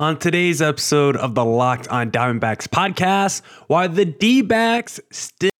On 0.00 0.16
today's 0.16 0.62
episode 0.62 1.14
of 1.14 1.34
the 1.34 1.44
Locked 1.44 1.86
on 1.88 2.10
Diamondbacks 2.10 2.66
podcast, 2.66 3.42
why 3.66 3.86
the 3.86 4.06
D 4.06 4.40
backs 4.40 4.98
still. 5.10 5.50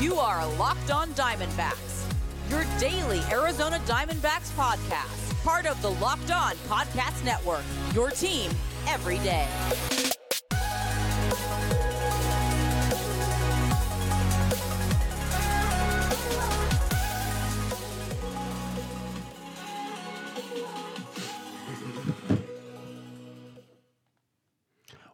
You 0.00 0.16
are 0.16 0.44
Locked 0.56 0.90
On 0.90 1.10
Diamondbacks, 1.10 2.10
your 2.50 2.66
daily 2.80 3.20
Arizona 3.30 3.80
Diamondbacks 3.86 4.50
podcast, 4.56 5.44
part 5.44 5.66
of 5.66 5.80
the 5.82 5.90
Locked 5.90 6.32
On 6.32 6.54
Podcast 6.68 7.24
Network, 7.24 7.62
your 7.94 8.10
team 8.10 8.50
every 8.88 9.18
day. 9.18 9.46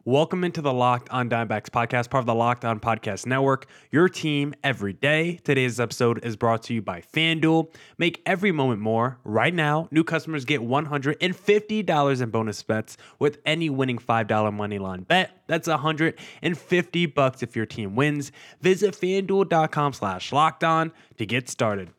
Welcome 0.07 0.45
into 0.45 0.61
the 0.61 0.71
Locked 0.71 1.09
on 1.09 1.29
Diamondbacks 1.29 1.69
podcast, 1.69 2.09
part 2.09 2.21
of 2.21 2.27
the 2.27 2.33
Locked 2.33 2.63
on 2.63 2.79
Podcast 2.79 3.25
Network, 3.25 3.65
your 3.91 4.07
team 4.07 4.53
every 4.63 4.93
day. 4.93 5.41
Today's 5.43 5.81
episode 5.81 6.23
is 6.23 6.37
brought 6.37 6.63
to 6.63 6.73
you 6.73 6.81
by 6.81 7.01
FanDuel. 7.01 7.75
Make 7.97 8.21
every 8.25 8.53
moment 8.53 8.79
more. 8.79 9.19
Right 9.25 9.53
now, 9.53 9.89
new 9.91 10.05
customers 10.05 10.45
get 10.45 10.61
$150 10.61 12.21
in 12.21 12.29
bonus 12.29 12.63
bets 12.63 12.95
with 13.19 13.39
any 13.45 13.69
winning 13.69 13.97
$5 13.97 14.53
money 14.53 14.79
line 14.79 15.01
bet. 15.01 15.41
That's 15.47 15.67
150 15.67 17.05
bucks 17.07 17.43
if 17.43 17.57
your 17.57 17.65
team 17.65 17.97
wins. 17.97 18.31
Visit 18.61 18.93
fanduel.com 18.93 19.91
slash 19.91 20.31
locked 20.31 20.63
on 20.63 20.93
to 21.17 21.25
get 21.25 21.49
started. 21.49 21.89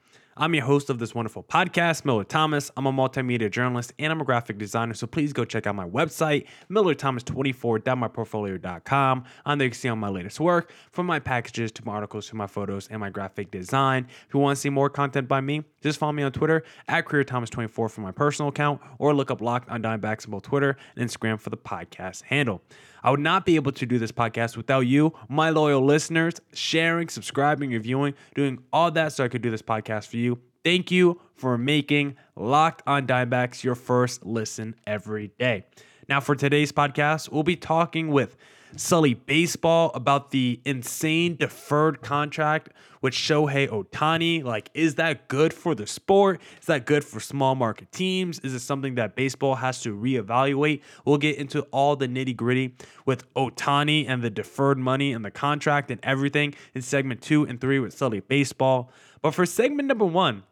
I'm 0.41 0.55
your 0.55 0.65
host 0.65 0.89
of 0.89 1.01
this 1.01 1.17
wonderful 1.17 1.43
podcast, 1.43 2.05
Millard 2.05 2.29
Thomas. 2.29 2.71
I'm 2.77 2.87
a 2.87 2.93
multimedia 2.93 3.51
journalist 3.51 3.93
and 3.99 4.13
I'm 4.13 4.21
a 4.21 4.25
graphic 4.25 4.57
designer, 4.57 4.95
so 4.95 5.09
please 5.09 5.33
go 5.33 5.45
check 5.45 5.67
out 5.67 5.75
my 5.75 5.89
website, 5.89 6.47
millerthomas24.myportfolio.com. 6.71 9.25
On 9.45 9.59
there, 9.59 9.65
you 9.65 9.71
can 9.73 9.79
see 9.79 9.89
all 9.89 9.97
my 9.97 10.09
latest 10.09 10.39
work, 10.39 10.73
from 10.93 11.07
my 11.07 11.19
packages 11.19 11.73
to 11.73 11.85
my 11.85 11.95
articles 11.95 12.29
to 12.29 12.37
my 12.37 12.47
photos 12.47 12.87
and 12.87 13.01
my 13.01 13.11
graphic 13.11 13.51
design. 13.51 14.07
If 14.29 14.35
you 14.35 14.39
want 14.39 14.55
to 14.55 14.61
see 14.61 14.71
more 14.71 14.89
content 14.89 15.27
by 15.27 15.41
me, 15.41 15.65
just 15.83 15.99
follow 15.99 16.13
me 16.13 16.23
on 16.23 16.31
Twitter 16.31 16.63
at 16.87 17.05
CreatorThomas24 17.05 17.91
for 17.91 18.01
my 18.01 18.13
personal 18.13 18.51
account, 18.51 18.81
or 18.99 19.13
look 19.13 19.33
up 19.33 19.41
Locked 19.41 19.69
on 19.69 19.83
Diamondbacks 19.83 20.27
on 20.27 20.31
both 20.31 20.45
Twitter 20.45 20.77
and 20.95 21.11
Instagram 21.11 21.41
for 21.41 21.51
the 21.51 21.57
podcast 21.57 22.23
handle. 22.23 22.63
I 23.03 23.11
would 23.11 23.21
not 23.21 23.47
be 23.47 23.57
able 23.57 23.73
to 23.73 23.87
do 23.87 23.99
this 23.99 24.13
podcast 24.13 24.57
without 24.57 24.81
you, 24.81 25.15
my 25.29 25.51
loyal 25.51 25.85
listeners, 25.85 26.35
sharing, 26.53 27.09
subscribing, 27.09 27.71
reviewing, 27.71 28.15
doing 28.35 28.59
all 28.73 28.91
that 28.93 29.13
so 29.13 29.25
I 29.25 29.29
could 29.29 29.43
do 29.43 29.51
this 29.51 29.63
podcast 29.63 30.09
for 30.09 30.17
you. 30.17 30.39
Thank 30.65 30.91
you 30.91 31.21
for 31.35 31.57
making 31.57 32.17
Locked 32.37 32.83
on 32.87 33.07
Diamondbacks 33.07 33.63
your 33.63 33.75
first 33.75 34.27
listen 34.27 34.75
every 34.87 35.33
day. 35.39 35.65
Now, 36.09 36.21
for 36.21 36.35
today's 36.35 36.73
podcast, 36.73 37.31
we'll 37.31 37.43
be 37.43 37.57
talking 37.57 38.09
with 38.09 38.37
Sully 38.77 39.15
Baseball 39.15 39.91
about 39.95 40.31
the 40.31 40.61
insane 40.65 41.37
deferred 41.37 42.01
contract 42.03 42.71
with 43.01 43.15
Shohei 43.15 43.69
Ohtani. 43.69 44.43
Like, 44.43 44.71
is 44.75 44.97
that 44.97 45.29
good 45.29 45.53
for 45.53 45.75
the 45.75 45.87
sport? 45.87 46.41
Is 46.61 46.67
that 46.67 46.85
good 46.87 47.05
for 47.05 47.21
small 47.21 47.55
market 47.55 47.91
teams? 47.93 48.39
Is 48.41 48.55
it 48.55 48.61
something 48.61 48.97
that 48.97 49.17
baseball 49.17 49.57
has 49.57 49.81
to 49.83 49.95
reevaluate? 49.95 50.83
We'll 51.05 51.19
get 51.19 51.37
into 51.37 51.63
all 51.71 51.97
the 51.97 52.09
nitty 52.09 52.37
gritty 52.37 52.75
with 53.07 53.33
Ohtani 53.35 54.07
and 54.09 54.23
the 54.23 54.31
deferred 54.31 54.79
money 54.79 55.13
and 55.13 55.25
the 55.25 55.31
contract 55.31 55.91
and 55.91 56.01
everything 56.03 56.55
in 56.75 56.83
segment 56.83 57.23
two 57.23 57.45
and 57.45 57.61
three 57.61 57.79
with 57.79 57.95
Sully 57.95 58.21
Baseball. 58.21 58.91
But 59.23 59.33
for 59.33 59.47
segment 59.47 59.89
number 59.89 60.05
one, 60.05 60.45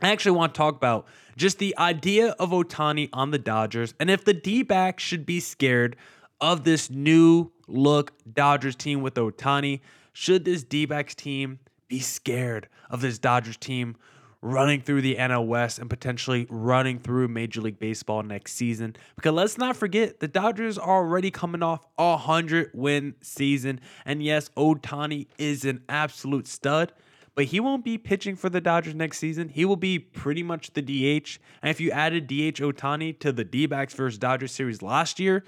I 0.00 0.10
actually 0.10 0.32
want 0.32 0.54
to 0.54 0.58
talk 0.58 0.76
about 0.76 1.06
just 1.36 1.58
the 1.58 1.76
idea 1.78 2.30
of 2.38 2.50
Ohtani 2.50 3.08
on 3.12 3.30
the 3.30 3.38
Dodgers 3.38 3.94
and 3.98 4.10
if 4.10 4.24
the 4.24 4.34
D 4.34 4.62
backs 4.62 5.02
should 5.02 5.24
be 5.24 5.40
scared 5.40 5.96
of 6.40 6.64
this 6.64 6.90
new 6.90 7.50
look 7.66 8.12
Dodgers 8.30 8.76
team 8.76 9.02
with 9.02 9.14
Ohtani. 9.14 9.80
Should 10.12 10.44
this 10.44 10.62
D 10.62 10.86
backs 10.86 11.14
team 11.14 11.58
be 11.88 12.00
scared 12.00 12.68
of 12.90 13.00
this 13.00 13.18
Dodgers 13.18 13.56
team 13.56 13.96
running 14.42 14.80
through 14.80 15.00
the 15.00 15.16
NL 15.16 15.46
West 15.46 15.78
and 15.78 15.90
potentially 15.90 16.46
running 16.48 16.98
through 16.98 17.28
Major 17.28 17.60
League 17.60 17.78
Baseball 17.78 18.22
next 18.22 18.54
season? 18.54 18.96
Because 19.16 19.32
let's 19.32 19.58
not 19.58 19.76
forget, 19.76 20.20
the 20.20 20.28
Dodgers 20.28 20.78
are 20.78 20.98
already 20.98 21.30
coming 21.30 21.62
off 21.62 21.86
a 21.98 22.10
100 22.10 22.70
win 22.74 23.14
season. 23.22 23.80
And 24.04 24.22
yes, 24.22 24.50
Ohtani 24.56 25.26
is 25.38 25.64
an 25.64 25.82
absolute 25.88 26.46
stud 26.46 26.92
but 27.36 27.44
he 27.44 27.60
won't 27.60 27.84
be 27.84 27.98
pitching 27.98 28.34
for 28.34 28.48
the 28.48 28.62
Dodgers 28.62 28.94
next 28.94 29.18
season. 29.18 29.50
He 29.50 29.66
will 29.66 29.76
be 29.76 29.98
pretty 29.98 30.42
much 30.42 30.72
the 30.72 30.80
DH. 30.80 31.38
And 31.62 31.70
if 31.70 31.80
you 31.80 31.90
added 31.90 32.26
DH 32.26 32.58
Ohtani 32.60 33.16
to 33.20 33.30
the 33.30 33.44
D 33.44 33.66
backs 33.66 33.92
versus 33.92 34.18
Dodgers 34.18 34.52
series 34.52 34.80
last 34.80 35.20
year, 35.20 35.44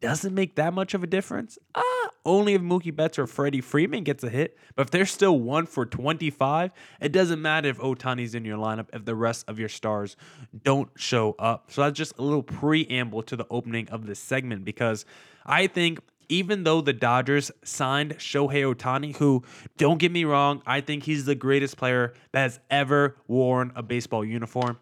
doesn't 0.00 0.34
make 0.34 0.56
that 0.56 0.72
much 0.72 0.94
of 0.94 1.02
a 1.02 1.06
difference. 1.06 1.58
Ah, 1.74 2.08
only 2.24 2.54
if 2.54 2.62
Mookie 2.62 2.94
Betts 2.94 3.18
or 3.18 3.26
Freddie 3.26 3.60
Freeman 3.60 4.04
gets 4.04 4.24
a 4.24 4.28
hit. 4.28 4.56
But 4.74 4.86
if 4.86 4.90
they're 4.90 5.06
still 5.06 5.38
one 5.38 5.66
for 5.66 5.86
25, 5.86 6.72
it 7.00 7.12
doesn't 7.12 7.40
matter 7.40 7.68
if 7.68 7.78
Ohtani's 7.78 8.34
in 8.34 8.44
your 8.44 8.58
lineup 8.58 8.88
if 8.92 9.04
the 9.04 9.14
rest 9.14 9.44
of 9.48 9.58
your 9.58 9.68
stars 9.68 10.16
don't 10.64 10.90
show 10.96 11.34
up. 11.38 11.70
So 11.70 11.82
that's 11.82 11.96
just 11.96 12.18
a 12.18 12.22
little 12.22 12.42
preamble 12.42 13.22
to 13.24 13.36
the 13.36 13.46
opening 13.50 13.88
of 13.88 14.06
this 14.06 14.18
segment 14.18 14.64
because 14.64 15.04
I 15.46 15.66
think 15.66 16.00
even 16.28 16.62
though 16.62 16.80
the 16.80 16.92
Dodgers 16.92 17.50
signed 17.64 18.16
Shohei 18.18 18.72
Ohtani, 18.72 19.16
who, 19.16 19.42
don't 19.76 19.98
get 19.98 20.12
me 20.12 20.24
wrong, 20.24 20.62
I 20.64 20.80
think 20.80 21.02
he's 21.02 21.24
the 21.24 21.34
greatest 21.34 21.76
player 21.76 22.14
that 22.32 22.42
has 22.42 22.60
ever 22.70 23.16
worn 23.26 23.72
a 23.74 23.82
baseball 23.82 24.24
uniform. 24.24 24.78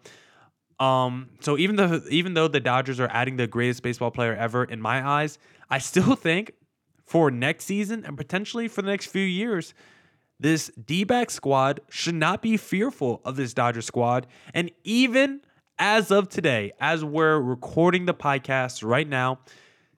Um, 0.79 1.29
so 1.41 1.57
even 1.57 1.75
though 1.75 2.01
even 2.09 2.33
though 2.33 2.47
the 2.47 2.59
Dodgers 2.59 2.99
are 2.99 3.09
adding 3.11 3.35
the 3.35 3.47
greatest 3.47 3.83
baseball 3.83 4.11
player 4.11 4.35
ever 4.35 4.63
in 4.63 4.81
my 4.81 5.05
eyes, 5.05 5.37
I 5.69 5.79
still 5.79 6.15
think 6.27 6.53
for 7.05 7.31
next 7.31 7.65
season 7.65 8.05
and 8.05 8.15
potentially 8.15 8.67
for 8.67 8.81
the 8.81 8.89
next 8.89 9.07
few 9.07 9.25
years, 9.25 9.73
this 10.39 10.71
D-back 10.85 11.31
squad 11.31 11.81
should 11.89 12.15
not 12.15 12.41
be 12.41 12.55
fearful 12.55 13.21
of 13.25 13.35
this 13.35 13.53
Dodger 13.53 13.81
squad. 13.81 14.27
And 14.53 14.71
even 14.83 15.41
as 15.77 16.11
of 16.11 16.29
today, 16.29 16.71
as 16.79 17.03
we're 17.03 17.39
recording 17.39 18.05
the 18.05 18.13
podcast 18.13 18.87
right 18.87 19.07
now, 19.07 19.39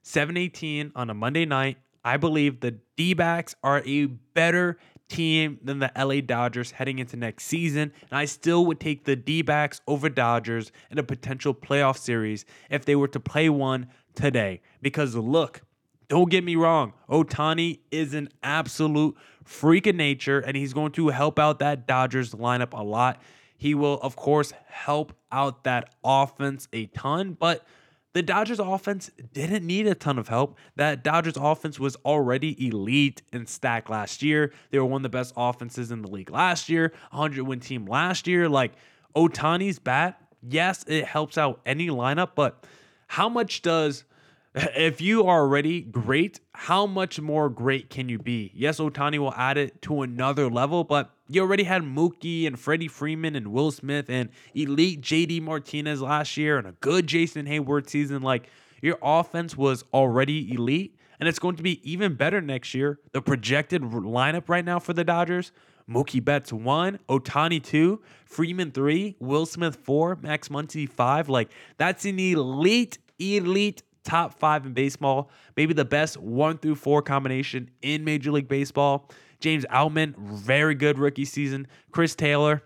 718 0.03 0.93
on 0.95 1.09
a 1.09 1.13
Monday 1.13 1.45
night, 1.45 1.77
I 2.03 2.17
believe 2.17 2.61
the 2.61 2.79
D-backs 2.97 3.55
are 3.63 3.83
a 3.85 4.05
better 4.05 4.77
team 5.11 5.59
than 5.61 5.79
the 5.79 5.91
LA 5.97 6.21
Dodgers 6.21 6.71
heading 6.71 6.99
into 6.99 7.17
next 7.17 7.43
season. 7.43 7.91
And 8.09 8.17
I 8.17 8.25
still 8.25 8.65
would 8.65 8.79
take 8.79 9.03
the 9.03 9.15
D 9.15 9.41
backs 9.41 9.81
over 9.85 10.09
Dodgers 10.09 10.71
in 10.89 10.97
a 10.97 11.03
potential 11.03 11.53
playoff 11.53 11.97
series 11.97 12.45
if 12.69 12.85
they 12.85 12.95
were 12.95 13.09
to 13.09 13.19
play 13.19 13.49
one 13.49 13.87
today. 14.15 14.61
Because 14.81 15.15
look, 15.15 15.61
don't 16.07 16.29
get 16.29 16.43
me 16.43 16.55
wrong, 16.55 16.93
Ohtani 17.09 17.79
is 17.91 18.13
an 18.13 18.29
absolute 18.41 19.15
freak 19.43 19.87
of 19.87 19.95
nature 19.95 20.39
and 20.39 20.55
he's 20.55 20.73
going 20.73 20.91
to 20.93 21.09
help 21.09 21.37
out 21.39 21.59
that 21.59 21.87
Dodgers 21.87 22.33
lineup 22.33 22.77
a 22.77 22.83
lot. 22.83 23.21
He 23.57 23.75
will, 23.75 23.99
of 24.01 24.15
course, 24.15 24.53
help 24.67 25.13
out 25.31 25.65
that 25.65 25.93
offense 26.03 26.67
a 26.73 26.87
ton, 26.87 27.37
but 27.39 27.65
the 28.13 28.21
Dodgers 28.21 28.59
offense 28.59 29.09
didn't 29.33 29.65
need 29.65 29.87
a 29.87 29.95
ton 29.95 30.19
of 30.19 30.27
help. 30.27 30.57
That 30.75 31.03
Dodgers 31.03 31.37
offense 31.37 31.79
was 31.79 31.95
already 32.05 32.67
elite 32.67 33.21
in 33.31 33.45
stack 33.45 33.89
last 33.89 34.21
year. 34.21 34.51
They 34.69 34.79
were 34.79 34.85
one 34.85 34.99
of 34.99 35.03
the 35.03 35.17
best 35.17 35.33
offenses 35.37 35.91
in 35.91 36.01
the 36.01 36.09
league 36.09 36.29
last 36.29 36.69
year, 36.69 36.91
100 37.11 37.43
win 37.43 37.59
team 37.59 37.85
last 37.85 38.27
year. 38.27 38.49
Like 38.49 38.73
Ohtani's 39.15 39.79
bat, 39.79 40.21
yes, 40.41 40.83
it 40.87 41.05
helps 41.05 41.37
out 41.37 41.61
any 41.65 41.87
lineup, 41.87 42.31
but 42.35 42.65
how 43.07 43.29
much 43.29 43.61
does 43.61 44.03
if 44.55 44.99
you 44.99 45.25
are 45.25 45.41
already 45.41 45.81
great, 45.81 46.39
how 46.53 46.85
much 46.85 47.19
more 47.19 47.49
great 47.49 47.89
can 47.89 48.09
you 48.09 48.19
be? 48.19 48.51
Yes, 48.53 48.79
Ohtani 48.79 49.19
will 49.19 49.33
add 49.33 49.57
it 49.57 49.81
to 49.83 50.01
another 50.01 50.49
level, 50.49 50.83
but 50.83 51.11
you 51.31 51.41
already 51.41 51.63
had 51.63 51.81
Mookie 51.81 52.45
and 52.45 52.59
Freddie 52.59 52.89
Freeman 52.89 53.35
and 53.35 53.47
Will 53.47 53.71
Smith 53.71 54.09
and 54.09 54.29
elite 54.53 55.01
JD 55.01 55.41
Martinez 55.41 56.01
last 56.01 56.35
year 56.35 56.57
and 56.57 56.67
a 56.67 56.73
good 56.73 57.07
Jason 57.07 57.45
Heyward 57.45 57.89
season. 57.89 58.21
Like 58.21 58.49
your 58.81 58.97
offense 59.01 59.55
was 59.55 59.85
already 59.93 60.53
elite, 60.53 60.97
and 61.19 61.29
it's 61.29 61.39
going 61.39 61.55
to 61.55 61.63
be 61.63 61.79
even 61.89 62.15
better 62.15 62.41
next 62.41 62.73
year. 62.73 62.99
The 63.13 63.21
projected 63.21 63.81
lineup 63.81 64.49
right 64.49 64.65
now 64.65 64.79
for 64.79 64.93
the 64.93 65.03
Dodgers 65.05 65.51
Mookie 65.89 66.23
Betts 66.23 66.51
one, 66.51 66.99
Ohtani 67.09 67.63
two, 67.63 68.01
Freeman 68.25 68.71
three, 68.71 69.15
Will 69.19 69.45
Smith 69.45 69.77
four, 69.77 70.17
Max 70.21 70.49
Muncy 70.49 70.87
five. 70.87 71.29
Like 71.29 71.49
that's 71.77 72.05
an 72.05 72.19
elite, 72.19 72.97
elite 73.19 73.83
top 74.03 74.37
five 74.37 74.65
in 74.65 74.73
baseball, 74.73 75.29
maybe 75.55 75.73
the 75.73 75.85
best 75.85 76.17
one 76.17 76.57
through 76.57 76.75
four 76.75 77.01
combination 77.01 77.69
in 77.81 78.03
Major 78.03 78.31
League 78.31 78.47
Baseball. 78.47 79.09
James 79.41 79.65
Outman, 79.65 80.15
very 80.17 80.75
good 80.75 80.97
rookie 80.97 81.25
season. 81.25 81.67
Chris 81.91 82.15
Taylor, 82.15 82.63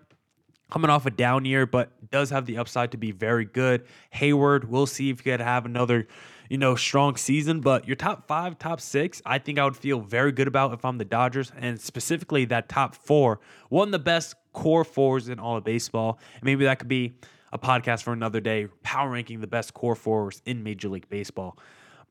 coming 0.70 0.90
off 0.90 1.06
a 1.06 1.12
down 1.12 1.46
year, 1.46 1.66
but 1.66 1.92
does 2.12 2.30
have 2.30 2.46
the 2.46 2.58
upside 2.58 2.92
to 2.92 2.98
be 2.98 3.12
very 3.12 3.46
good. 3.46 3.86
Heyward, 4.14 4.66
we'll 4.66 4.86
see 4.86 5.10
if 5.10 5.22
he 5.22 5.32
could 5.32 5.40
have 5.42 5.66
another 5.66 6.08
you 6.50 6.58
know, 6.58 6.76
strong 6.76 7.16
season, 7.16 7.60
but 7.62 7.88
your 7.88 7.96
top 7.96 8.28
five, 8.28 8.58
top 8.60 8.80
six, 8.80 9.22
I 9.26 9.40
think 9.40 9.60
I 9.60 9.64
would 9.64 9.76
feel 9.76 10.00
very 10.00 10.32
good 10.32 10.48
about 10.48 10.74
if 10.74 10.86
I'm 10.86 10.98
the 10.98 11.06
Dodgers, 11.06 11.52
and 11.58 11.80
specifically 11.80 12.46
that 12.46 12.70
top 12.70 12.96
four, 12.96 13.40
one 13.70 13.88
of 13.88 13.92
the 13.92 14.00
best 14.00 14.36
core 14.54 14.84
fours 14.84 15.30
in 15.30 15.40
all 15.40 15.58
of 15.58 15.64
baseball. 15.64 16.20
Maybe 16.42 16.66
that 16.66 16.80
could 16.80 16.88
be 16.88 17.16
a 17.52 17.60
podcast 17.60 18.04
for 18.04 18.14
another 18.14 18.40
day, 18.40 18.68
power 18.84 19.10
ranking 19.10 19.42
the 19.42 19.48
best 19.48 19.74
core 19.74 19.96
fours 19.96 20.42
in 20.46 20.64
Major 20.64 20.90
League 20.90 21.10
Baseball. 21.10 21.58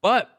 But 0.03 0.31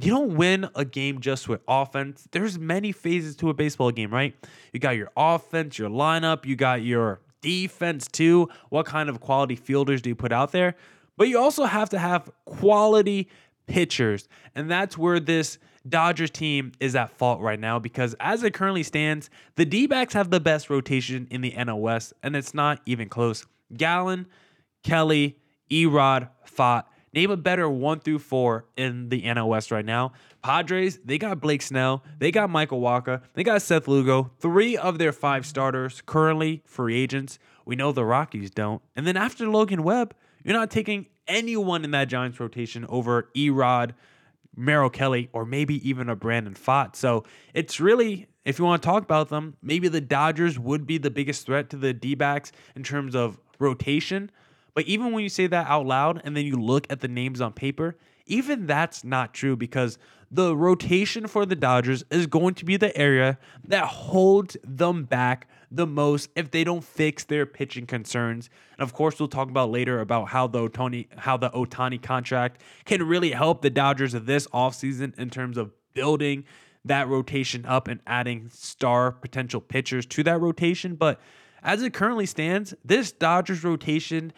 you 0.00 0.10
don't 0.10 0.36
win 0.36 0.68
a 0.74 0.84
game 0.84 1.20
just 1.20 1.48
with 1.48 1.62
offense. 1.66 2.28
There's 2.32 2.58
many 2.58 2.92
phases 2.92 3.36
to 3.36 3.50
a 3.50 3.54
baseball 3.54 3.90
game, 3.90 4.12
right? 4.12 4.34
You 4.72 4.80
got 4.80 4.96
your 4.96 5.10
offense, 5.16 5.78
your 5.78 5.88
lineup, 5.88 6.44
you 6.44 6.56
got 6.56 6.82
your 6.82 7.20
defense 7.40 8.06
too. 8.08 8.48
What 8.68 8.86
kind 8.86 9.08
of 9.08 9.20
quality 9.20 9.56
fielders 9.56 10.02
do 10.02 10.10
you 10.10 10.14
put 10.14 10.32
out 10.32 10.52
there? 10.52 10.76
But 11.16 11.28
you 11.28 11.38
also 11.38 11.64
have 11.64 11.88
to 11.90 11.98
have 11.98 12.30
quality 12.44 13.28
pitchers. 13.66 14.28
And 14.54 14.70
that's 14.70 14.98
where 14.98 15.18
this 15.18 15.58
Dodgers 15.88 16.30
team 16.30 16.72
is 16.80 16.96
at 16.96 17.10
fault 17.10 17.40
right 17.40 17.60
now 17.60 17.78
because 17.78 18.14
as 18.18 18.42
it 18.42 18.54
currently 18.54 18.82
stands, 18.82 19.30
the 19.54 19.64
D 19.64 19.86
backs 19.86 20.14
have 20.14 20.30
the 20.30 20.40
best 20.40 20.68
rotation 20.68 21.28
in 21.30 21.40
the 21.40 21.52
NL 21.52 21.78
West, 21.78 22.12
and 22.22 22.34
it's 22.34 22.54
not 22.54 22.80
even 22.86 23.08
close. 23.08 23.46
Gallen, 23.76 24.26
Kelly, 24.82 25.36
Erod, 25.70 26.28
Pfaadt. 26.48 26.84
Name 27.16 27.30
a 27.30 27.36
better 27.38 27.66
one 27.66 28.00
through 28.00 28.18
four 28.18 28.66
in 28.76 29.08
the 29.08 29.22
NL 29.22 29.48
West 29.48 29.70
right 29.70 29.86
now. 29.86 30.12
Padres, 30.42 30.98
they 31.02 31.16
got 31.16 31.40
Blake 31.40 31.62
Snell, 31.62 32.04
they 32.18 32.30
got 32.30 32.50
Michael 32.50 32.82
Wacha, 32.82 33.22
they 33.32 33.42
got 33.42 33.62
Seth 33.62 33.88
Lugo. 33.88 34.32
Three 34.38 34.76
of 34.76 34.98
their 34.98 35.12
five 35.12 35.46
starters 35.46 36.02
currently 36.04 36.62
free 36.66 36.94
agents. 36.94 37.38
We 37.64 37.74
know 37.74 37.90
the 37.90 38.04
Rockies 38.04 38.50
don't. 38.50 38.82
And 38.94 39.06
then 39.06 39.16
after 39.16 39.48
Logan 39.48 39.82
Webb, 39.82 40.14
you're 40.44 40.54
not 40.54 40.70
taking 40.70 41.06
anyone 41.26 41.84
in 41.84 41.90
that 41.92 42.08
Giants 42.08 42.38
rotation 42.38 42.84
over 42.90 43.30
Erod, 43.34 43.92
Merrill 44.54 44.90
Kelly, 44.90 45.30
or 45.32 45.46
maybe 45.46 45.88
even 45.88 46.10
a 46.10 46.16
Brandon 46.16 46.52
Pfaadt. 46.52 46.94
So 46.96 47.24
it's 47.54 47.80
really, 47.80 48.28
if 48.44 48.58
you 48.58 48.66
want 48.66 48.82
to 48.82 48.86
talk 48.86 49.02
about 49.02 49.30
them, 49.30 49.56
maybe 49.62 49.88
the 49.88 50.02
Dodgers 50.02 50.58
would 50.58 50.86
be 50.86 50.98
the 50.98 51.10
biggest 51.10 51.46
threat 51.46 51.70
to 51.70 51.78
the 51.78 51.94
D 51.94 52.14
backs 52.14 52.52
in 52.74 52.82
terms 52.82 53.16
of 53.16 53.38
rotation. 53.58 54.30
But 54.76 54.84
even 54.84 55.12
when 55.12 55.22
you 55.22 55.30
say 55.30 55.46
that 55.46 55.66
out 55.68 55.86
loud 55.86 56.20
and 56.22 56.36
then 56.36 56.44
you 56.44 56.56
look 56.56 56.86
at 56.90 57.00
the 57.00 57.08
names 57.08 57.40
on 57.40 57.54
paper, 57.54 57.96
even 58.26 58.66
that's 58.66 59.04
not 59.04 59.32
true 59.32 59.56
because 59.56 59.98
the 60.30 60.54
rotation 60.54 61.26
for 61.28 61.46
the 61.46 61.56
Dodgers 61.56 62.04
is 62.10 62.26
going 62.26 62.52
to 62.56 62.64
be 62.66 62.76
the 62.76 62.94
area 62.94 63.38
that 63.64 63.86
holds 63.86 64.54
them 64.62 65.04
back 65.04 65.48
the 65.70 65.86
most 65.86 66.28
if 66.36 66.50
they 66.50 66.62
don't 66.62 66.84
fix 66.84 67.24
their 67.24 67.46
pitching 67.46 67.86
concerns. 67.86 68.50
And 68.78 68.82
of 68.82 68.92
course, 68.92 69.18
we'll 69.18 69.28
talk 69.28 69.48
about 69.48 69.70
later 69.70 70.00
about 70.00 70.28
how 70.28 70.46
the 70.46 70.68
Ohtani, 70.68 71.06
how 71.16 71.38
the 71.38 71.48
Ohtani 71.48 72.02
contract 72.02 72.60
can 72.84 73.02
really 73.02 73.30
help 73.30 73.62
the 73.62 73.70
Dodgers 73.70 74.12
of 74.12 74.26
this 74.26 74.46
offseason 74.48 75.18
in 75.18 75.30
terms 75.30 75.56
of 75.56 75.70
building 75.94 76.44
that 76.84 77.08
rotation 77.08 77.64
up 77.64 77.88
and 77.88 78.00
adding 78.06 78.50
star 78.52 79.10
potential 79.10 79.62
pitchers 79.62 80.04
to 80.04 80.22
that 80.24 80.38
rotation. 80.38 80.96
But 80.96 81.18
as 81.62 81.82
it 81.82 81.94
currently 81.94 82.26
stands, 82.26 82.74
this 82.84 83.10
Dodgers 83.10 83.64
rotation 83.64 84.34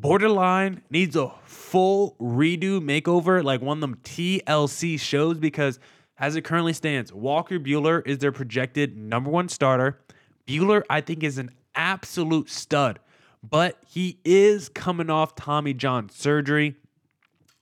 borderline 0.00 0.82
needs 0.90 1.14
a 1.14 1.30
full 1.44 2.16
redo 2.20 2.80
makeover, 2.80 3.44
like 3.44 3.60
one 3.60 3.78
of 3.78 3.80
them 3.80 3.96
TLC 4.02 4.98
shows, 4.98 5.38
because 5.38 5.78
as 6.18 6.36
it 6.36 6.42
currently 6.42 6.72
stands, 6.72 7.12
Walker 7.12 7.58
Buehler 7.58 8.06
is 8.06 8.18
their 8.18 8.32
projected 8.32 8.96
number 8.96 9.30
one 9.30 9.48
starter. 9.48 10.00
Buehler, 10.46 10.82
I 10.88 11.00
think, 11.00 11.22
is 11.22 11.38
an 11.38 11.50
absolute 11.74 12.50
stud, 12.50 12.98
but 13.42 13.78
he 13.86 14.18
is 14.24 14.68
coming 14.68 15.10
off 15.10 15.34
Tommy 15.34 15.74
John 15.74 16.08
surgery. 16.08 16.76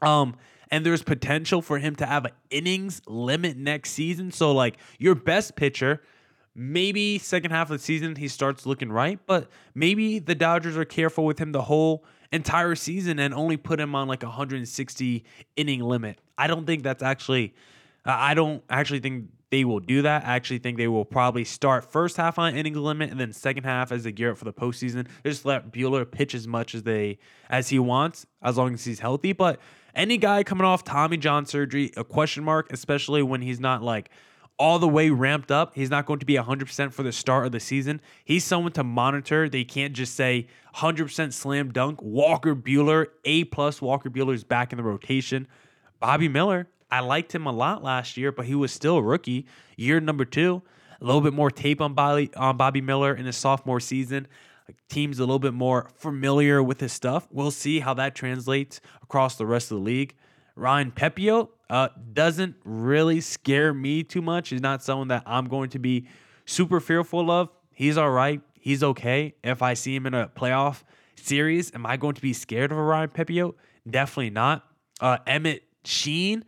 Um, 0.00 0.36
and 0.70 0.84
there's 0.84 1.02
potential 1.02 1.62
for 1.62 1.78
him 1.78 1.96
to 1.96 2.06
have 2.06 2.24
an 2.24 2.32
innings 2.50 3.02
limit 3.06 3.56
next 3.56 3.90
season. 3.92 4.30
So, 4.30 4.52
like, 4.52 4.76
your 4.98 5.14
best 5.14 5.56
pitcher, 5.56 6.02
maybe 6.54 7.18
second 7.18 7.50
half 7.50 7.70
of 7.70 7.78
the 7.78 7.84
season 7.84 8.16
he 8.16 8.28
starts 8.28 8.66
looking 8.66 8.92
right, 8.92 9.18
but 9.26 9.48
maybe 9.74 10.18
the 10.18 10.34
Dodgers 10.34 10.76
are 10.76 10.84
careful 10.84 11.24
with 11.24 11.38
him 11.38 11.52
the 11.52 11.62
whole 11.62 12.04
entire 12.32 12.74
season 12.74 13.18
and 13.18 13.32
only 13.32 13.56
put 13.56 13.80
him 13.80 13.94
on 13.94 14.08
like 14.08 14.22
a 14.22 14.26
160 14.26 15.24
inning 15.56 15.80
limit. 15.80 16.20
I 16.36 16.46
don't 16.46 16.66
think 16.66 16.82
that's 16.82 17.02
actually 17.02 17.54
I 18.04 18.34
don't 18.34 18.62
actually 18.70 19.00
think 19.00 19.26
they 19.50 19.64
will 19.64 19.80
do 19.80 20.02
that. 20.02 20.24
I 20.26 20.36
actually 20.36 20.58
think 20.58 20.76
they 20.76 20.88
will 20.88 21.04
probably 21.04 21.44
start 21.44 21.90
first 21.90 22.16
half 22.16 22.38
on 22.38 22.54
inning 22.54 22.74
limit 22.74 23.10
and 23.10 23.18
then 23.18 23.32
second 23.32 23.64
half 23.64 23.92
as 23.92 24.04
they 24.04 24.12
gear 24.12 24.32
up 24.32 24.38
for 24.38 24.44
the 24.44 24.52
postseason. 24.52 25.06
Just 25.24 25.44
let 25.44 25.72
Buehler 25.72 26.10
pitch 26.10 26.34
as 26.34 26.46
much 26.46 26.74
as 26.74 26.82
they 26.82 27.18
as 27.48 27.68
he 27.68 27.78
wants, 27.78 28.26
as 28.42 28.56
long 28.56 28.74
as 28.74 28.84
he's 28.84 29.00
healthy. 29.00 29.32
But 29.32 29.58
any 29.94 30.18
guy 30.18 30.42
coming 30.42 30.64
off 30.64 30.84
Tommy 30.84 31.16
John 31.16 31.46
surgery, 31.46 31.92
a 31.96 32.04
question 32.04 32.44
mark, 32.44 32.72
especially 32.72 33.22
when 33.22 33.40
he's 33.40 33.60
not 33.60 33.82
like 33.82 34.10
all 34.58 34.78
the 34.78 34.88
way 34.88 35.10
ramped 35.10 35.50
up. 35.50 35.74
He's 35.74 35.90
not 35.90 36.06
going 36.06 36.18
to 36.18 36.26
be 36.26 36.34
100% 36.34 36.92
for 36.92 37.02
the 37.02 37.12
start 37.12 37.46
of 37.46 37.52
the 37.52 37.60
season. 37.60 38.00
He's 38.24 38.44
someone 38.44 38.72
to 38.72 38.84
monitor. 38.84 39.48
They 39.48 39.64
can't 39.64 39.92
just 39.92 40.14
say 40.14 40.48
100% 40.76 41.32
slam 41.32 41.72
dunk. 41.72 42.02
Walker 42.02 42.54
Buehler, 42.54 43.06
A 43.24 43.44
plus 43.44 43.80
Walker 43.80 44.10
Buehler 44.10 44.34
is 44.34 44.44
back 44.44 44.72
in 44.72 44.76
the 44.76 44.82
rotation. 44.82 45.46
Bobby 46.00 46.28
Miller, 46.28 46.68
I 46.90 47.00
liked 47.00 47.34
him 47.34 47.46
a 47.46 47.52
lot 47.52 47.82
last 47.82 48.16
year, 48.16 48.32
but 48.32 48.46
he 48.46 48.54
was 48.54 48.72
still 48.72 48.96
a 48.96 49.02
rookie. 49.02 49.46
Year 49.76 50.00
number 50.00 50.24
two, 50.24 50.62
a 51.00 51.04
little 51.04 51.20
bit 51.20 51.34
more 51.34 51.50
tape 51.50 51.80
on 51.80 51.94
Bobby, 51.94 52.30
on 52.36 52.56
Bobby 52.56 52.80
Miller 52.80 53.14
in 53.14 53.26
his 53.26 53.36
sophomore 53.36 53.80
season. 53.80 54.26
Teams 54.88 55.18
a 55.18 55.22
little 55.22 55.38
bit 55.38 55.54
more 55.54 55.88
familiar 55.94 56.62
with 56.62 56.80
his 56.80 56.92
stuff. 56.92 57.26
We'll 57.30 57.50
see 57.50 57.80
how 57.80 57.94
that 57.94 58.14
translates 58.14 58.80
across 59.02 59.36
the 59.36 59.46
rest 59.46 59.70
of 59.70 59.78
the 59.78 59.84
league. 59.84 60.14
Ryan 60.58 60.90
Pepiot 60.90 61.48
uh, 61.70 61.88
doesn't 62.12 62.56
really 62.64 63.20
scare 63.20 63.72
me 63.72 64.02
too 64.02 64.22
much. 64.22 64.48
He's 64.48 64.60
not 64.60 64.82
someone 64.82 65.08
that 65.08 65.22
I'm 65.26 65.46
going 65.46 65.70
to 65.70 65.78
be 65.78 66.06
super 66.46 66.80
fearful 66.80 67.30
of. 67.30 67.50
He's 67.72 67.96
all 67.96 68.10
right. 68.10 68.40
He's 68.58 68.82
okay. 68.82 69.34
If 69.44 69.62
I 69.62 69.74
see 69.74 69.94
him 69.94 70.06
in 70.06 70.14
a 70.14 70.28
playoff 70.28 70.82
series, 71.16 71.72
am 71.74 71.86
I 71.86 71.96
going 71.96 72.14
to 72.14 72.22
be 72.22 72.32
scared 72.32 72.72
of 72.72 72.78
a 72.78 72.82
Ryan 72.82 73.10
Pepiot? 73.10 73.54
Definitely 73.88 74.30
not. 74.30 74.66
Uh, 75.00 75.18
Emmett 75.26 75.62
Sheehan, 75.84 76.44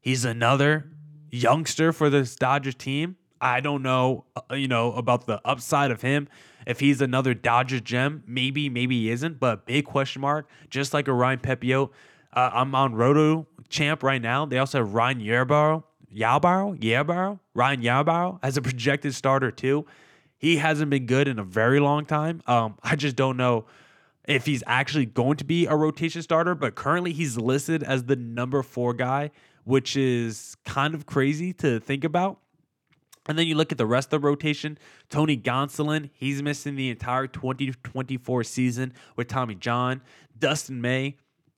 he's 0.00 0.24
another 0.24 0.90
youngster 1.30 1.92
for 1.92 2.08
this 2.08 2.36
Dodgers 2.36 2.74
team. 2.74 3.16
I 3.40 3.60
don't 3.60 3.82
know, 3.82 4.24
uh, 4.36 4.54
you 4.54 4.68
know, 4.68 4.92
about 4.92 5.26
the 5.26 5.40
upside 5.44 5.90
of 5.90 6.00
him. 6.00 6.28
If 6.66 6.80
he's 6.80 7.00
another 7.00 7.34
Dodgers 7.34 7.80
gem, 7.80 8.22
maybe, 8.26 8.68
maybe 8.68 9.00
he 9.00 9.10
isn't, 9.10 9.40
but 9.40 9.66
big 9.66 9.84
question 9.84 10.22
mark. 10.22 10.48
Just 10.70 10.94
like 10.94 11.08
a 11.08 11.12
Ryan 11.12 11.40
Pepiot, 11.40 11.90
uh, 12.32 12.50
I'm 12.52 12.74
on 12.74 12.94
Roto 12.94 13.46
Champ 13.72 14.02
right 14.02 14.22
now. 14.22 14.46
They 14.46 14.58
also 14.58 14.78
have 14.78 14.94
Ryan 14.94 15.20
Yarbrough, 15.20 15.82
Yarbrough, 16.14 16.80
Yarbrough, 16.80 17.40
Ryan 17.54 17.82
Yarbrough 17.82 18.38
as 18.42 18.56
a 18.56 18.62
projected 18.62 19.14
starter 19.14 19.50
too. 19.50 19.86
He 20.38 20.58
hasn't 20.58 20.90
been 20.90 21.06
good 21.06 21.26
in 21.26 21.38
a 21.38 21.44
very 21.44 21.80
long 21.80 22.04
time. 22.04 22.42
Um, 22.46 22.78
I 22.82 22.96
just 22.96 23.16
don't 23.16 23.36
know 23.36 23.64
if 24.28 24.46
he's 24.46 24.62
actually 24.66 25.06
going 25.06 25.36
to 25.38 25.44
be 25.44 25.66
a 25.66 25.74
rotation 25.74 26.22
starter, 26.22 26.54
but 26.54 26.74
currently 26.74 27.12
he's 27.12 27.36
listed 27.36 27.82
as 27.82 28.04
the 28.04 28.16
number 28.16 28.62
four 28.62 28.94
guy, 28.94 29.30
which 29.64 29.96
is 29.96 30.56
kind 30.64 30.94
of 30.94 31.06
crazy 31.06 31.52
to 31.54 31.80
think 31.80 32.04
about. 32.04 32.38
And 33.28 33.38
then 33.38 33.46
you 33.46 33.54
look 33.54 33.70
at 33.70 33.78
the 33.78 33.86
rest 33.86 34.12
of 34.12 34.20
the 34.20 34.26
rotation. 34.26 34.78
Tony 35.08 35.36
Gonsolin, 35.36 36.10
he's 36.12 36.42
missing 36.42 36.74
the 36.74 36.90
entire 36.90 37.28
2024 37.28 38.44
season 38.44 38.92
with 39.16 39.28
Tommy 39.28 39.54
John. 39.54 40.02
Dustin 40.38 40.80
May, 40.80 41.16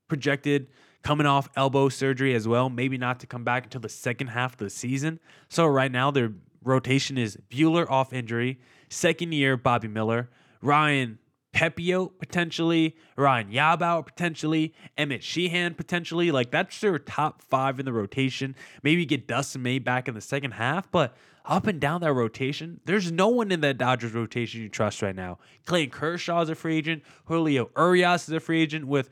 projected 0.09 0.68
coming 1.04 1.26
off 1.26 1.49
elbow 1.54 1.88
surgery 1.88 2.34
as 2.34 2.49
well, 2.49 2.68
maybe 2.68 2.99
not 2.99 3.20
to 3.20 3.26
come 3.26 3.44
back 3.44 3.64
until 3.64 3.80
the 3.80 3.88
second 3.88 4.28
half 4.28 4.54
of 4.54 4.58
the 4.58 4.70
season. 4.70 5.20
So 5.49 5.66
right 5.66 5.92
now 5.92 6.11
their 6.11 6.32
rotation 6.64 7.18
is 7.18 7.38
Buehler 7.50 7.88
off 7.88 8.12
injury, 8.12 8.58
second 8.88 9.32
year 9.32 9.56
Bobby 9.56 9.87
Miller, 9.87 10.30
Ryan 10.62 11.18
Pepiot 11.54 12.18
potentially, 12.18 12.96
Ryan 13.16 13.50
Yarbrough 13.50 14.06
potentially, 14.06 14.75
Emmett 14.99 15.23
Sheehan 15.23 15.75
potentially. 15.75 16.32
Like 16.32 16.50
that's 16.50 16.80
their 16.80 16.99
top 16.99 17.42
five 17.42 17.78
in 17.78 17.84
the 17.84 17.92
rotation. 17.92 18.56
Maybe 18.82 19.06
get 19.06 19.28
Dustin 19.28 19.62
May 19.62 19.78
back 19.78 20.08
in 20.08 20.14
the 20.14 20.20
second 20.20 20.52
half, 20.52 20.90
but 20.90 21.16
up 21.44 21.66
and 21.66 21.78
down 21.78 22.00
that 22.00 22.12
rotation, 22.14 22.80
there's 22.87 23.12
no 23.12 23.28
one 23.28 23.52
in 23.52 23.61
that 23.61 23.76
Dodgers 23.76 24.14
rotation 24.14 24.62
you 24.62 24.70
trust 24.70 25.02
right 25.02 25.14
now. 25.14 25.38
Clayton 25.66 25.90
Kershaw 25.90 26.40
is 26.40 26.49
a 26.49 26.54
free 26.54 26.78
agent. 26.78 27.02
Julio 27.26 27.70
Urias 27.76 28.26
is 28.28 28.34
a 28.34 28.40
free 28.40 28.62
agent 28.62 28.87
with 28.87 29.11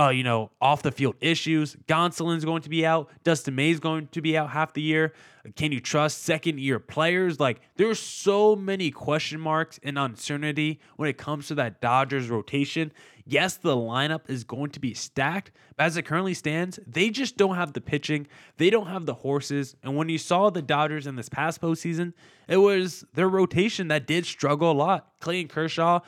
uh, 0.00 0.08
you 0.08 0.24
know, 0.24 0.50
off 0.62 0.82
the 0.82 0.90
field 0.90 1.14
issues. 1.20 1.76
Gonsolin's 1.86 2.44
going 2.44 2.62
to 2.62 2.70
be 2.70 2.86
out. 2.86 3.10
Dustin 3.22 3.54
May's 3.54 3.80
going 3.80 4.06
to 4.08 4.22
be 4.22 4.36
out 4.36 4.48
half 4.50 4.72
the 4.72 4.80
year. 4.80 5.12
Can 5.56 5.72
you 5.72 5.80
trust 5.80 6.22
second 6.22 6.58
year 6.58 6.78
players? 6.78 7.38
Like, 7.38 7.60
there's 7.76 7.98
so 7.98 8.56
many 8.56 8.90
question 8.90 9.40
marks 9.40 9.78
and 9.82 9.98
uncertainty 9.98 10.80
when 10.96 11.08
it 11.10 11.18
comes 11.18 11.48
to 11.48 11.54
that 11.56 11.82
Dodgers 11.82 12.30
rotation. 12.30 12.92
Yes, 13.26 13.58
the 13.58 13.76
lineup 13.76 14.22
is 14.28 14.42
going 14.42 14.70
to 14.70 14.80
be 14.80 14.94
stacked, 14.94 15.52
but 15.76 15.84
as 15.84 15.96
it 15.98 16.02
currently 16.02 16.34
stands, 16.34 16.78
they 16.86 17.10
just 17.10 17.36
don't 17.36 17.56
have 17.56 17.74
the 17.74 17.80
pitching. 17.80 18.26
They 18.56 18.70
don't 18.70 18.86
have 18.86 19.04
the 19.04 19.14
horses. 19.14 19.76
And 19.82 19.96
when 19.96 20.08
you 20.08 20.18
saw 20.18 20.48
the 20.48 20.62
Dodgers 20.62 21.06
in 21.06 21.16
this 21.16 21.28
past 21.28 21.60
postseason, 21.60 22.14
it 22.48 22.56
was 22.56 23.04
their 23.14 23.28
rotation 23.28 23.88
that 23.88 24.06
did 24.06 24.24
struggle 24.24 24.70
a 24.70 24.72
lot. 24.72 25.12
Clayton 25.20 25.48
Kershaw 25.48 26.00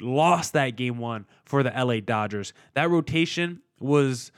lost 0.00 0.52
that 0.52 0.76
game 0.76 0.98
one 0.98 1.26
for 1.44 1.62
the 1.62 1.70
LA 1.70 2.00
Dodgers. 2.00 2.52
That 2.74 2.90
rotation 2.90 3.60
was 3.80 4.32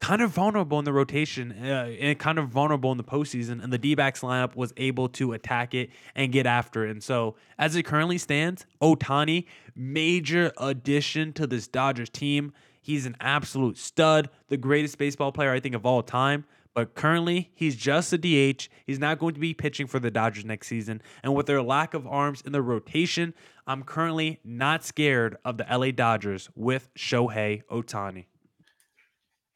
kind 0.00 0.20
of 0.20 0.30
vulnerable 0.30 0.78
in 0.78 0.84
the 0.84 0.92
rotation 0.92 1.52
uh, 1.52 1.88
and 1.98 2.18
kind 2.18 2.38
of 2.38 2.48
vulnerable 2.48 2.92
in 2.92 2.98
the 2.98 3.04
postseason. 3.04 3.62
And 3.62 3.72
the 3.72 3.78
D 3.78 3.94
backs 3.94 4.20
lineup 4.20 4.54
was 4.54 4.72
able 4.76 5.08
to 5.10 5.32
attack 5.32 5.74
it 5.74 5.90
and 6.14 6.32
get 6.32 6.46
after 6.46 6.86
it. 6.86 6.90
And 6.90 7.02
so, 7.02 7.36
as 7.58 7.76
it 7.76 7.84
currently 7.84 8.18
stands, 8.18 8.66
Ohtani, 8.80 9.46
major 9.74 10.52
addition 10.58 11.32
to 11.34 11.46
this 11.46 11.66
Dodgers 11.66 12.10
team. 12.10 12.52
He's 12.80 13.04
an 13.04 13.16
absolute 13.18 13.78
stud, 13.78 14.30
the 14.46 14.56
greatest 14.56 14.96
baseball 14.96 15.32
player, 15.32 15.50
I 15.50 15.58
think, 15.58 15.74
of 15.74 15.84
all 15.84 16.02
time. 16.04 16.44
But 16.76 16.94
currently, 16.94 17.52
he's 17.54 17.74
just 17.74 18.12
a 18.12 18.18
DH. 18.18 18.68
He's 18.86 18.98
not 18.98 19.18
going 19.18 19.32
to 19.32 19.40
be 19.40 19.54
pitching 19.54 19.86
for 19.86 19.98
the 19.98 20.10
Dodgers 20.10 20.44
next 20.44 20.68
season. 20.68 21.00
And 21.22 21.34
with 21.34 21.46
their 21.46 21.62
lack 21.62 21.94
of 21.94 22.06
arms 22.06 22.42
in 22.42 22.52
the 22.52 22.60
rotation, 22.60 23.32
I'm 23.66 23.82
currently 23.82 24.40
not 24.44 24.84
scared 24.84 25.38
of 25.42 25.56
the 25.56 25.64
LA 25.70 25.90
Dodgers 25.90 26.50
with 26.54 26.92
Shohei 26.92 27.62
Ohtani. 27.72 28.26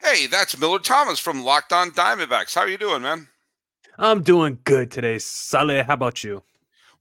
Hey, 0.00 0.28
that's 0.28 0.58
Millard 0.58 0.82
Thomas 0.82 1.18
from 1.18 1.44
Locked 1.44 1.74
On 1.74 1.90
Diamondbacks. 1.90 2.54
How 2.54 2.62
are 2.62 2.68
you 2.70 2.78
doing, 2.78 3.02
man? 3.02 3.28
I'm 3.98 4.22
doing 4.22 4.58
good 4.64 4.90
today, 4.90 5.18
Saleh. 5.18 5.84
How 5.84 5.92
about 5.92 6.24
you? 6.24 6.42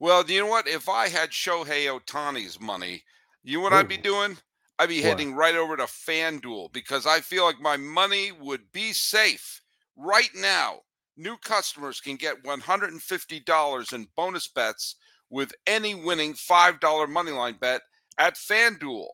Well, 0.02 0.24
do 0.24 0.34
you 0.34 0.42
know 0.42 0.48
what? 0.48 0.68
If 0.68 0.90
I 0.90 1.08
had 1.08 1.30
Shohei 1.30 1.88
Ohtani's 1.88 2.60
money, 2.60 3.04
you 3.42 3.60
know 3.60 3.64
what 3.64 3.72
Ooh. 3.72 3.78
I'd 3.78 3.88
be 3.88 3.96
doing? 3.96 4.36
I'd 4.78 4.90
be 4.90 5.00
what? 5.00 5.06
heading 5.06 5.34
right 5.34 5.56
over 5.56 5.78
to 5.78 5.84
FanDuel 5.84 6.74
because 6.74 7.06
I 7.08 7.22
feel 7.22 7.46
like 7.46 7.62
my 7.62 7.78
money 7.78 8.34
would 8.34 8.74
be 8.74 8.92
safe. 8.92 9.62
Right 10.02 10.30
now, 10.34 10.80
new 11.18 11.36
customers 11.36 12.00
can 12.00 12.16
get 12.16 12.42
$150 12.44 13.94
in 13.94 14.08
bonus 14.16 14.48
bets 14.48 14.96
with 15.30 15.52
any 15.68 15.94
winning 15.94 16.34
$5 16.34 16.80
moneyline 16.80 17.60
bet 17.60 17.82
at 18.18 18.36
FanDuel, 18.36 19.10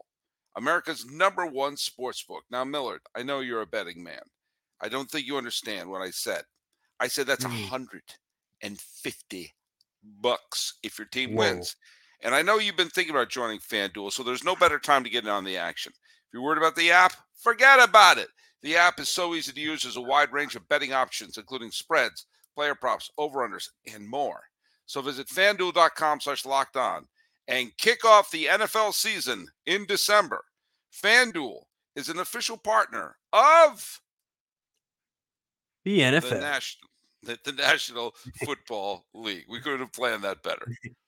America's 0.56 1.04
number 1.08 1.48
one 1.48 1.76
sports 1.76 2.24
book. 2.24 2.44
Now, 2.52 2.64
Millard, 2.64 3.02
I 3.16 3.24
know 3.24 3.40
you're 3.40 3.64
a 3.64 3.66
betting 3.68 4.04
man. 4.04 4.22
I 4.80 4.88
don't 4.88 5.10
think 5.10 5.26
you 5.26 5.38
understand 5.38 5.90
what 5.90 6.04
I 6.04 6.12
said. 6.12 6.44
I 7.00 7.08
said 7.08 7.26
that's 7.26 7.46
a 7.46 7.50
mm. 7.50 7.62
150 7.64 9.56
bucks 10.22 10.74
if 10.84 11.00
your 11.00 11.08
team 11.08 11.32
Whoa. 11.32 11.52
wins. 11.52 11.76
And 12.22 12.36
I 12.36 12.44
know 12.44 12.60
you've 12.60 12.78
been 12.78 12.90
thinking 12.90 13.16
about 13.16 13.30
joining 13.30 13.58
FanDuel, 13.58 14.12
so 14.12 14.22
there's 14.22 14.44
no 14.44 14.56
better 14.56 14.78
time 14.78 15.04
to 15.04 15.10
get 15.10 15.24
in 15.24 15.32
on 15.32 15.46
the 15.46 15.58
action. 15.58 15.94
If 15.96 16.34
you're 16.34 16.44
worried 16.44 16.60
about 16.60 16.76
the 16.76 16.92
app, 16.92 17.14
forget 17.42 17.84
about 17.84 18.20
it. 18.20 18.28
The 18.66 18.76
app 18.76 19.00
is 19.00 19.10
so 19.10 19.36
easy 19.36 19.52
to 19.52 19.62
use. 19.62 19.84
There's 19.84 19.96
a 19.96 20.02
wide 20.02 20.32
range 20.34 20.56
of 20.56 20.68
betting 20.68 20.92
options, 20.92 21.38
including 21.38 21.70
spreads, 21.70 22.26
player 22.56 22.74
props, 22.74 23.12
over-unders, 23.16 23.70
and 23.94 24.10
more. 24.10 24.42
So 24.88 25.04
visit 25.04 25.28
fanduel.com 25.28 26.20
slash 26.20 26.46
locked 26.46 26.76
on 26.76 27.06
and 27.48 27.78
kick 27.78 28.04
off 28.04 28.32
the 28.32 28.46
NFL 28.46 28.96
season 28.96 29.48
in 29.68 29.86
December. 29.86 30.44
FanDuel 30.92 31.62
is 31.96 32.10
an 32.10 32.18
official 32.18 32.58
partner 32.58 33.18
of 33.34 34.02
the 35.84 36.00
NFL. 36.00 36.30
The 36.30 36.40
National, 36.40 36.90
the, 37.22 37.40
the 37.44 37.52
National 37.52 38.16
Football 38.44 39.06
League. 39.14 39.46
We 39.48 39.62
couldn't 39.62 39.82
have 39.82 39.94
planned 39.94 40.24
that 40.24 40.42
better. 40.42 40.66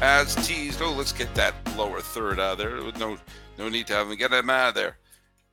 as 0.00 0.34
teased. 0.46 0.80
Oh, 0.82 0.92
let's 0.92 1.12
get 1.12 1.34
that 1.34 1.54
lower 1.76 2.00
third 2.00 2.38
out 2.38 2.52
of 2.52 2.58
there. 2.58 2.80
No, 2.98 3.18
no 3.58 3.68
need 3.68 3.86
to 3.88 3.94
have 3.94 4.08
him 4.08 4.16
get 4.16 4.32
him 4.32 4.50
out 4.50 4.70
of 4.70 4.74
there. 4.74 4.98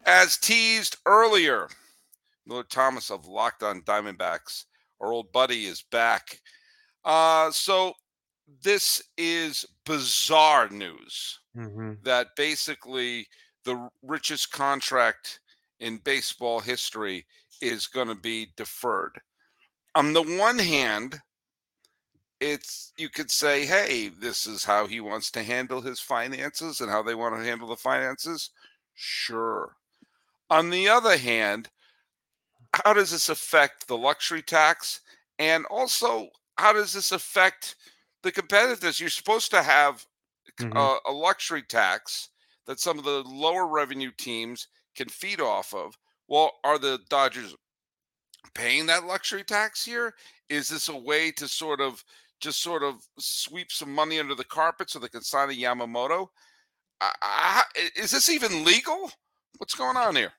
As 0.06 0.38
teased 0.38 0.98
earlier, 1.06 1.68
Millard 2.46 2.70
Thomas 2.70 3.10
of 3.10 3.28
Locked 3.28 3.64
On 3.64 3.82
Diamondbacks, 3.82 4.66
our 5.02 5.12
old 5.12 5.32
buddy, 5.32 5.66
is 5.66 5.84
back. 5.92 6.40
Uh, 7.04 7.50
so 7.52 7.94
this 8.64 9.02
is 9.18 9.66
bizarre 9.86 10.70
news 10.70 11.40
mm-hmm. 11.58 11.94
that 12.04 12.28
basically 12.36 13.28
the 13.64 13.90
richest 14.04 14.52
contract 14.52 15.40
in 15.80 15.98
baseball 15.98 16.60
history 16.60 17.25
is 17.62 17.88
going 17.88 18.08
to 18.08 18.16
be 18.16 18.48
deferred. 18.56 19.20
On 19.96 20.14
the 20.14 20.22
one 20.22 20.60
hand, 20.60 21.20
it's 22.46 22.94
you 22.98 23.10
could 23.10 23.32
say, 23.32 23.66
hey, 23.66 24.10
this 24.10 24.46
is 24.46 24.64
how 24.64 24.86
he 24.86 25.02
wants 25.02 25.32
to 25.32 25.44
handle 25.44 25.82
his 25.82 26.00
finances 26.00 26.80
and 26.80 26.90
how 26.90 27.02
they 27.02 27.16
want 27.16 27.36
to 27.36 27.44
handle 27.44 27.68
the 27.68 27.75
finances. 27.75 28.52
Sure. 28.94 29.75
On 30.50 30.70
the 30.70 30.88
other 30.88 31.18
hand, 31.18 31.70
how 32.74 32.94
does 32.94 33.12
this 33.12 33.30
affect 33.30 33.88
the 33.88 33.98
luxury 33.98 34.42
tax? 34.42 35.02
And 35.40 35.66
also, 35.66 36.30
how 36.58 36.72
does 36.72 36.94
this 36.94 37.12
affect 37.12 37.75
the 38.22 38.32
competitiveness? 38.32 39.00
You're 39.00 39.10
supposed 39.10 39.50
to 39.52 39.64
have 39.64 40.06
mm-hmm. 40.60 40.78
a, 40.78 41.00
a 41.08 41.12
luxury 41.12 41.64
tax 41.64 42.30
that 42.68 42.80
some 42.80 43.00
of 43.00 43.06
the 43.06 43.24
lower 43.24 43.68
revenue 43.68 44.12
teams 44.18 44.68
can 44.96 45.10
feed 45.10 45.42
off 45.42 45.74
of. 45.74 45.98
Well, 46.28 46.52
are 46.64 46.78
the 46.78 47.00
Dodgers 47.10 47.56
paying 48.54 48.86
that 48.86 49.06
luxury 49.06 49.44
tax 49.44 49.84
here? 49.84 50.14
Is 50.50 50.70
this 50.70 50.90
a 50.90 50.96
way 50.96 51.32
to 51.32 51.48
sort 51.48 51.82
of 51.82 52.04
just 52.39 52.62
sort 52.62 52.84
of 52.84 52.96
sweep 53.18 53.72
some 53.72 53.94
money 53.94 54.20
under 54.20 54.36
the 54.36 54.44
carpet 54.44 54.89
so 54.89 55.00
they 55.00 55.08
can 55.08 55.22
sign 55.22 55.50
a 55.50 55.54
Yamamoto. 55.54 56.27
is 57.96 58.12
this 58.12 58.30
even 58.30 58.63
legal? 58.63 59.12
What's 59.58 59.75
going 59.75 59.98
on 59.98 60.15
here? 60.15 60.34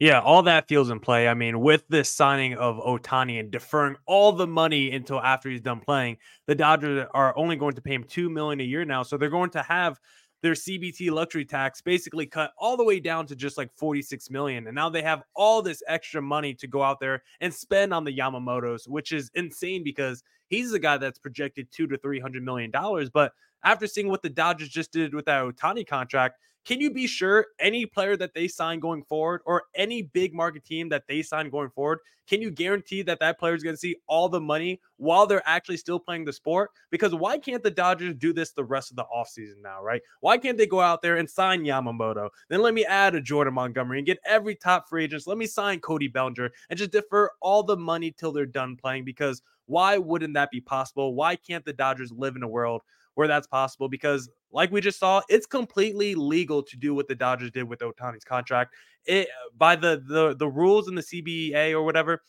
Yeah, 0.00 0.20
all 0.20 0.42
that 0.42 0.68
feels 0.68 0.90
in 0.90 0.98
play. 0.98 1.28
I 1.28 1.34
mean, 1.34 1.60
with 1.60 1.86
this 1.88 2.10
signing 2.10 2.54
of 2.54 2.76
Ohtani 2.76 3.38
and 3.38 3.50
deferring 3.50 3.96
all 4.06 4.32
the 4.32 4.46
money 4.46 4.90
until 4.90 5.20
after 5.20 5.48
he's 5.48 5.60
done 5.60 5.80
playing, 5.80 6.16
the 6.46 6.56
Dodgers 6.56 7.06
are 7.14 7.36
only 7.38 7.54
going 7.56 7.74
to 7.74 7.80
pay 7.80 7.94
him 7.94 8.04
two 8.04 8.28
million 8.28 8.60
a 8.60 8.64
year 8.64 8.84
now. 8.84 9.04
So 9.04 9.16
they're 9.16 9.30
going 9.30 9.50
to 9.50 9.62
have 9.62 10.00
their 10.44 10.52
CBT 10.52 11.10
luxury 11.10 11.46
tax 11.46 11.80
basically 11.80 12.26
cut 12.26 12.52
all 12.58 12.76
the 12.76 12.84
way 12.84 13.00
down 13.00 13.24
to 13.24 13.34
just 13.34 13.56
like 13.56 13.72
46 13.78 14.28
million. 14.28 14.66
And 14.66 14.74
now 14.74 14.90
they 14.90 15.00
have 15.00 15.22
all 15.34 15.62
this 15.62 15.82
extra 15.88 16.20
money 16.20 16.52
to 16.52 16.66
go 16.66 16.82
out 16.82 17.00
there 17.00 17.22
and 17.40 17.52
spend 17.52 17.94
on 17.94 18.04
the 18.04 18.14
Yamamotos, 18.14 18.86
which 18.86 19.10
is 19.10 19.30
insane 19.34 19.82
because 19.82 20.22
he's 20.48 20.70
the 20.70 20.78
guy 20.78 20.98
that's 20.98 21.18
projected 21.18 21.68
two 21.72 21.86
to 21.86 21.96
three 21.96 22.20
hundred 22.20 22.44
million 22.44 22.70
dollars. 22.70 23.08
But 23.08 23.32
after 23.64 23.86
seeing 23.86 24.10
what 24.10 24.20
the 24.20 24.28
Dodgers 24.28 24.68
just 24.68 24.92
did 24.92 25.14
with 25.14 25.24
that 25.24 25.42
Ohtani 25.42 25.86
contract, 25.86 26.38
can 26.64 26.80
you 26.80 26.90
be 26.90 27.06
sure 27.06 27.46
any 27.58 27.86
player 27.86 28.16
that 28.16 28.34
they 28.34 28.48
sign 28.48 28.80
going 28.80 29.02
forward 29.04 29.42
or 29.44 29.64
any 29.74 30.02
big 30.02 30.34
market 30.34 30.64
team 30.64 30.88
that 30.90 31.04
they 31.08 31.22
sign 31.22 31.50
going 31.50 31.70
forward, 31.70 31.98
can 32.26 32.40
you 32.40 32.50
guarantee 32.50 33.02
that 33.02 33.20
that 33.20 33.38
player 33.38 33.54
is 33.54 33.62
going 33.62 33.74
to 33.74 33.80
see 33.80 33.96
all 34.08 34.28
the 34.28 34.40
money 34.40 34.80
while 34.96 35.26
they're 35.26 35.46
actually 35.46 35.76
still 35.76 35.98
playing 35.98 36.24
the 36.24 36.32
sport? 36.32 36.70
Because 36.90 37.14
why 37.14 37.38
can't 37.38 37.62
the 37.62 37.70
Dodgers 37.70 38.14
do 38.14 38.32
this 38.32 38.52
the 38.52 38.64
rest 38.64 38.90
of 38.90 38.96
the 38.96 39.04
offseason 39.14 39.62
now, 39.62 39.82
right? 39.82 40.00
Why 40.20 40.38
can't 40.38 40.56
they 40.56 40.66
go 40.66 40.80
out 40.80 41.02
there 41.02 41.16
and 41.16 41.28
sign 41.28 41.64
Yamamoto? 41.64 42.30
Then 42.48 42.62
let 42.62 42.74
me 42.74 42.84
add 42.84 43.14
a 43.14 43.20
Jordan 43.20 43.54
Montgomery 43.54 43.98
and 43.98 44.06
get 44.06 44.18
every 44.24 44.54
top 44.54 44.88
free 44.88 45.04
agents. 45.04 45.26
Let 45.26 45.38
me 45.38 45.46
sign 45.46 45.80
Cody 45.80 46.08
Bellinger 46.08 46.50
and 46.70 46.78
just 46.78 46.92
defer 46.92 47.28
all 47.40 47.62
the 47.62 47.76
money 47.76 48.10
till 48.10 48.32
they're 48.32 48.46
done 48.46 48.76
playing 48.76 49.04
because 49.04 49.42
why 49.66 49.98
wouldn't 49.98 50.34
that 50.34 50.50
be 50.50 50.60
possible? 50.60 51.14
Why 51.14 51.36
can't 51.36 51.64
the 51.64 51.72
Dodgers 51.72 52.12
live 52.12 52.36
in 52.36 52.42
a 52.42 52.48
world 52.48 52.82
where 53.14 53.28
that's 53.28 53.46
possible? 53.46 53.88
Because, 53.88 54.28
like 54.54 54.70
we 54.70 54.80
just 54.80 54.98
saw, 55.00 55.20
it's 55.28 55.46
completely 55.46 56.14
legal 56.14 56.62
to 56.62 56.76
do 56.76 56.94
what 56.94 57.08
the 57.08 57.14
Dodgers 57.14 57.50
did 57.50 57.64
with 57.64 57.80
Ohtani's 57.80 58.24
contract. 58.24 58.74
It 59.04 59.28
by 59.58 59.76
the 59.76 60.02
the 60.06 60.34
the 60.36 60.48
rules 60.48 60.88
in 60.88 60.94
the 60.94 61.02
CBA 61.02 61.72
or 61.72 61.82
whatever, 61.82 62.22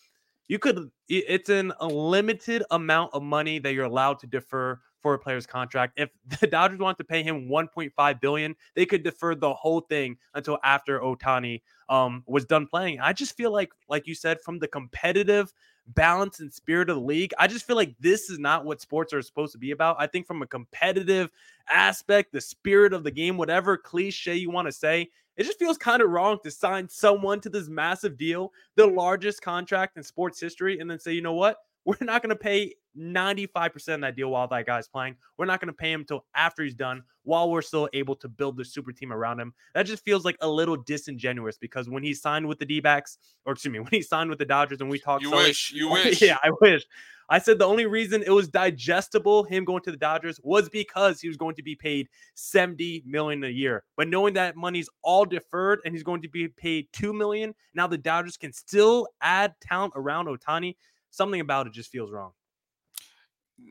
you 0.48 0.60
could 0.60 0.90
it's 1.08 1.50
an 1.50 1.72
unlimited 1.80 2.64
amount 2.72 3.14
of 3.14 3.22
money 3.24 3.60
that 3.60 3.74
you're 3.74 3.86
allowed 3.86 4.20
to 4.20 4.28
defer 4.28 4.80
for 5.06 5.14
a 5.14 5.20
player's 5.20 5.46
contract. 5.46 5.94
If 5.98 6.10
the 6.40 6.48
Dodgers 6.48 6.80
want 6.80 6.98
to 6.98 7.04
pay 7.04 7.22
him 7.22 7.48
1.5 7.48 8.22
billion, 8.22 8.56
they 8.74 8.88
could 8.88 9.04
defer 9.04 9.36
the 9.36 9.54
whole 9.54 9.82
thing 9.82 10.18
until 10.34 10.58
after 10.64 11.00
Ohtani 11.00 11.62
um, 11.90 12.24
was 12.26 12.44
done 12.46 12.66
playing. 12.66 13.00
I 13.00 13.14
just 13.14 13.38
feel 13.38 13.52
like, 13.52 13.72
like 13.88 14.08
you 14.08 14.16
said, 14.16 14.42
from 14.42 14.58
the 14.58 14.68
competitive 14.68 15.54
balance 15.90 16.40
and 16.40 16.52
spirit 16.52 16.90
of 16.90 16.96
the 16.96 17.04
league. 17.04 17.36
I 17.38 17.46
just 17.46 17.68
feel 17.68 17.76
like 17.76 17.94
this 18.00 18.32
is 18.32 18.40
not 18.40 18.66
what 18.66 18.82
sports 18.82 19.14
are 19.14 19.22
supposed 19.22 19.52
to 19.52 19.60
be 19.60 19.70
about. 19.70 19.98
I 20.00 20.08
think 20.08 20.26
from 20.26 20.42
a 20.42 20.48
competitive 20.48 21.30
aspect, 21.70 22.32
the 22.32 22.42
spirit 22.42 22.92
of 22.92 23.04
the 23.04 23.12
game, 23.12 23.38
whatever 23.38 23.78
cliche 23.78 24.34
you 24.34 24.50
want 24.50 24.68
to 24.68 24.72
say, 24.72 25.12
it 25.38 25.44
just 25.44 25.60
feels 25.60 25.78
kind 25.78 26.02
of 26.02 26.10
wrong 26.10 26.40
to 26.44 26.50
sign 26.50 26.90
someone 26.90 27.42
to 27.42 27.50
this 27.50 27.68
massive 27.68 28.18
deal, 28.18 28.52
the 28.76 28.88
largest 28.88 29.44
contract 29.44 29.98
in 29.98 30.04
sports 30.04 30.42
history, 30.42 30.80
and 30.80 30.90
then 30.90 30.98
say, 30.98 31.14
you 31.14 31.22
know 31.22 31.34
what? 31.34 31.58
We're 31.86 31.98
not 32.02 32.22
going 32.24 32.32
to 32.32 32.36
pay 32.36 32.74
95% 32.98 33.94
of 33.96 34.02
that 34.02 34.16
deal 34.16 34.30
while 34.30 34.48
that 34.48 34.66
guy's 34.66 34.88
playing. 34.88 35.16
We're 35.38 35.46
not 35.46 35.60
going 35.62 35.68
to 35.68 35.74
pay 35.74 35.92
him 35.92 36.02
until 36.02 36.26
after 36.36 36.64
he's 36.64 36.74
done 36.74 37.04
while 37.24 37.50
we're 37.52 37.62
still 37.62 37.88
able 37.94 38.16
to 38.18 38.28
build 38.28 38.58
the 38.58 38.66
super 38.66 38.92
team 38.92 39.14
around 39.14 39.40
him. 39.40 39.54
That 39.76 39.86
just 39.86 40.04
feels 40.04 40.26
like 40.26 40.38
a 40.42 40.50
little 40.50 40.78
disingenuous 40.78 41.58
because 41.58 41.88
when 41.90 42.04
he 42.04 42.14
signed 42.14 42.48
with 42.48 42.58
the 42.60 42.66
D 42.66 42.80
backs, 42.80 43.18
or 43.46 43.54
excuse 43.54 43.72
me, 43.72 43.80
when 43.82 43.90
he 43.92 44.02
signed 44.02 44.30
with 44.30 44.40
the 44.40 44.46
Dodgers 44.46 44.82
and 44.82 44.90
we 44.90 45.00
talked, 45.00 45.24
You 45.24 45.30
Sully- 45.30 45.44
wish, 45.44 45.72
you 45.72 45.90
wish. 45.92 46.22
yeah, 46.22 46.38
I 46.44 46.50
wish. 46.62 46.84
I 47.28 47.40
said 47.40 47.58
the 47.58 47.66
only 47.66 47.88
reason 47.88 48.22
it 48.22 48.30
was 48.30 48.48
digestible 48.48 49.44
him 49.44 49.66
going 49.66 49.82
to 49.84 49.92
the 49.92 49.98
Dodgers 49.98 50.40
was 50.44 50.70
because 50.70 51.20
he 51.20 51.28
was 51.28 51.38
going 51.38 51.56
to 51.56 51.64
be 51.64 51.76
paid 51.76 52.08
70 52.36 53.04
million 53.06 53.44
a 53.44 53.48
year. 53.50 53.84
But 53.98 54.08
knowing 54.10 54.36
that 54.36 54.56
money's 54.56 54.90
all 55.04 55.26
deferred 55.26 55.80
and 55.86 55.94
he's 55.94 56.04
going 56.04 56.22
to 56.22 56.30
be 56.30 56.48
paid 56.48 56.88
2 56.94 57.14
million, 57.14 57.56
now 57.74 57.88
the 57.88 57.98
Dodgers 57.98 58.38
can 58.38 58.54
still 58.54 59.08
add 59.22 59.56
talent 59.60 59.94
around 59.96 60.28
Ohtani. 60.28 60.76
Something 61.16 61.40
about 61.40 61.66
it 61.66 61.72
just 61.72 61.92
feels 61.92 62.12
wrong. 62.12 62.32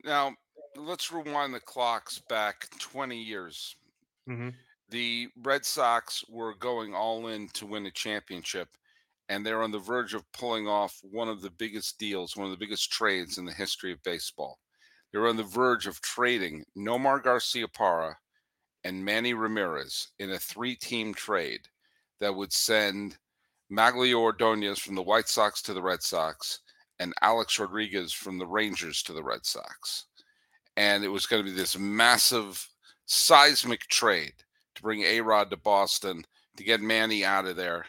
Now, 0.03 0.33
let's 0.77 1.13
rewind 1.13 1.53
the 1.53 1.61
clocks 1.61 2.19
back 2.31 2.71
20 2.79 3.23
years. 3.23 3.77
Mm-hmm. 4.27 4.49
The 4.89 5.29
Red 5.43 5.67
Sox 5.67 6.25
were 6.31 6.55
going 6.55 6.95
all 6.95 7.27
in 7.27 7.49
to 7.49 7.67
win 7.67 7.85
a 7.85 7.91
championship, 7.91 8.69
and 9.29 9.45
they're 9.45 9.63
on 9.63 9.73
the 9.73 9.79
verge 9.79 10.15
of 10.15 10.25
pulling 10.33 10.67
off 10.67 10.99
one 11.03 11.29
of 11.29 11.43
the 11.43 11.51
biggest 11.51 11.99
deals, 11.99 12.35
one 12.35 12.47
of 12.47 12.51
the 12.51 12.65
biggest 12.65 12.91
trades 12.91 13.37
in 13.37 13.45
the 13.45 13.53
history 13.53 13.93
of 13.93 14.03
baseball. 14.05 14.59
They're 15.13 15.29
on 15.29 15.37
the 15.37 15.43
verge 15.43 15.87
of 15.87 16.01
trading 16.01 16.65
Nomar 16.75 17.23
Garciaparra 17.23 18.15
and 18.85 19.05
Manny 19.05 19.35
Ramirez 19.35 20.09
in 20.19 20.31
a 20.31 20.39
three 20.39 20.77
team 20.77 21.13
trade 21.13 21.69
that 22.21 22.35
would 22.35 22.55
send 22.55 23.19
Magglio 23.71 24.21
Ordonez 24.21 24.79
from 24.79 24.95
the 24.95 25.03
White 25.03 25.29
Sox 25.29 25.61
to 25.63 25.75
the 25.75 25.83
Red 25.83 26.03
Sox 26.03 26.61
and 26.99 27.13
Alex 27.23 27.59
Rodriguez 27.59 28.13
from 28.13 28.39
the 28.39 28.47
Rangers 28.47 29.03
to 29.05 29.13
the 29.13 29.23
Red 29.23 29.45
Sox. 29.45 30.07
And 30.77 31.05
it 31.05 31.09
was 31.09 31.27
going 31.27 31.45
to 31.45 31.51
be 31.51 31.57
this 31.57 31.79
massive 31.79 32.67
seismic 33.07 33.81
trade 33.89 34.35
to 34.75 34.83
bring 34.83 35.03
A 35.03 35.21
Rod 35.21 35.51
to 35.51 35.57
Boston, 35.57 36.25
to 36.57 36.65
get 36.65 36.81
Manny 36.81 37.25
out 37.25 37.47
of 37.47 37.57
there, 37.57 37.87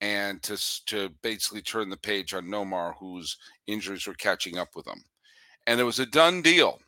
and 0.00 0.42
to, 0.42 0.56
to 0.86 1.10
basically 1.22 1.62
turn 1.62 1.90
the 1.90 1.96
page 1.96 2.34
on 2.34 2.46
Nomar, 2.46 2.94
whose 2.98 3.36
injuries 3.66 4.06
were 4.06 4.14
catching 4.14 4.58
up 4.58 4.74
with 4.74 4.86
him. 4.86 5.02
And 5.66 5.78
it 5.80 5.84
was 5.84 5.98
a 5.98 6.06
done 6.06 6.42
deal. 6.42 6.80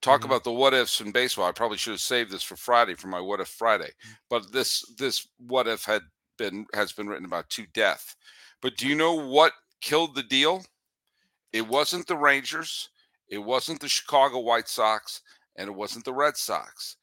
Talk 0.00 0.22
Mhm. 0.22 0.24
about 0.24 0.44
the 0.44 0.50
what 0.52 0.74
ifs 0.74 1.00
in 1.00 1.12
baseball. 1.12 1.46
I 1.46 1.52
probably 1.52 1.78
should 1.78 1.92
have 1.92 2.00
saved 2.00 2.30
this 2.32 2.42
for 2.42 2.56
Friday 2.56 2.94
for 2.94 3.06
my 3.06 3.20
what 3.20 3.40
if 3.40 3.48
Friday. 3.48 3.90
But 4.28 4.50
this 4.52 4.82
this 4.98 5.28
what 5.38 5.68
if 5.68 5.84
had 5.84 6.02
been 6.36 6.66
has 6.74 6.92
been 6.92 7.08
written 7.08 7.24
about 7.26 7.48
to 7.50 7.66
death. 7.66 8.16
But 8.60 8.76
do 8.76 8.88
you 8.88 8.96
know 8.96 9.14
what 9.14 9.52
killed 9.80 10.16
the 10.16 10.24
deal? 10.24 10.64
It 11.52 11.66
wasn't 11.66 12.06
the 12.06 12.16
Rangers, 12.16 12.88
it 13.28 13.38
wasn't 13.38 13.80
the 13.80 13.88
Chicago 13.88 14.40
White 14.40 14.68
Sox, 14.68 15.22
and 15.56 15.68
it 15.68 15.74
wasn't 15.74 16.04
the 16.04 16.14
Red 16.14 16.36
Sox. 16.36 16.96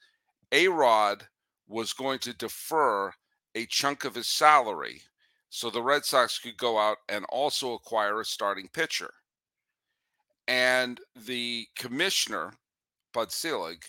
A 0.51 0.67
Rod 0.67 1.27
was 1.67 1.93
going 1.93 2.19
to 2.19 2.33
defer 2.33 3.13
a 3.55 3.65
chunk 3.67 4.05
of 4.05 4.15
his 4.15 4.27
salary 4.27 5.01
so 5.49 5.69
the 5.69 5.81
Red 5.81 6.05
Sox 6.05 6.37
could 6.37 6.57
go 6.57 6.77
out 6.77 6.97
and 7.09 7.25
also 7.29 7.73
acquire 7.73 8.21
a 8.21 8.25
starting 8.25 8.69
pitcher. 8.71 9.11
And 10.47 10.99
the 11.25 11.67
commissioner, 11.75 12.53
Bud 13.13 13.31
Selig, 13.31 13.83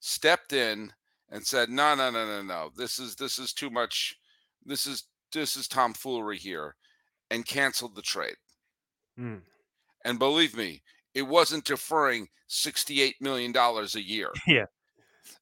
stepped 0.00 0.52
in 0.52 0.92
and 1.30 1.44
said, 1.44 1.70
"No, 1.70 1.94
no, 1.94 2.10
no, 2.10 2.26
no, 2.26 2.42
no. 2.42 2.70
This 2.76 2.98
is 2.98 3.16
this 3.16 3.38
is 3.38 3.52
too 3.52 3.70
much. 3.70 4.16
This 4.64 4.86
is 4.86 5.04
this 5.32 5.56
is 5.56 5.66
tomfoolery 5.66 6.38
here," 6.38 6.76
and 7.30 7.46
canceled 7.46 7.94
the 7.94 8.02
trade. 8.02 8.36
Mm. 9.18 9.42
And 10.04 10.18
believe 10.18 10.56
me, 10.56 10.82
it 11.14 11.22
wasn't 11.22 11.64
deferring 11.64 12.28
$68 12.48 13.14
million 13.20 13.54
a 13.56 13.98
year. 13.98 14.30
It 14.46 14.68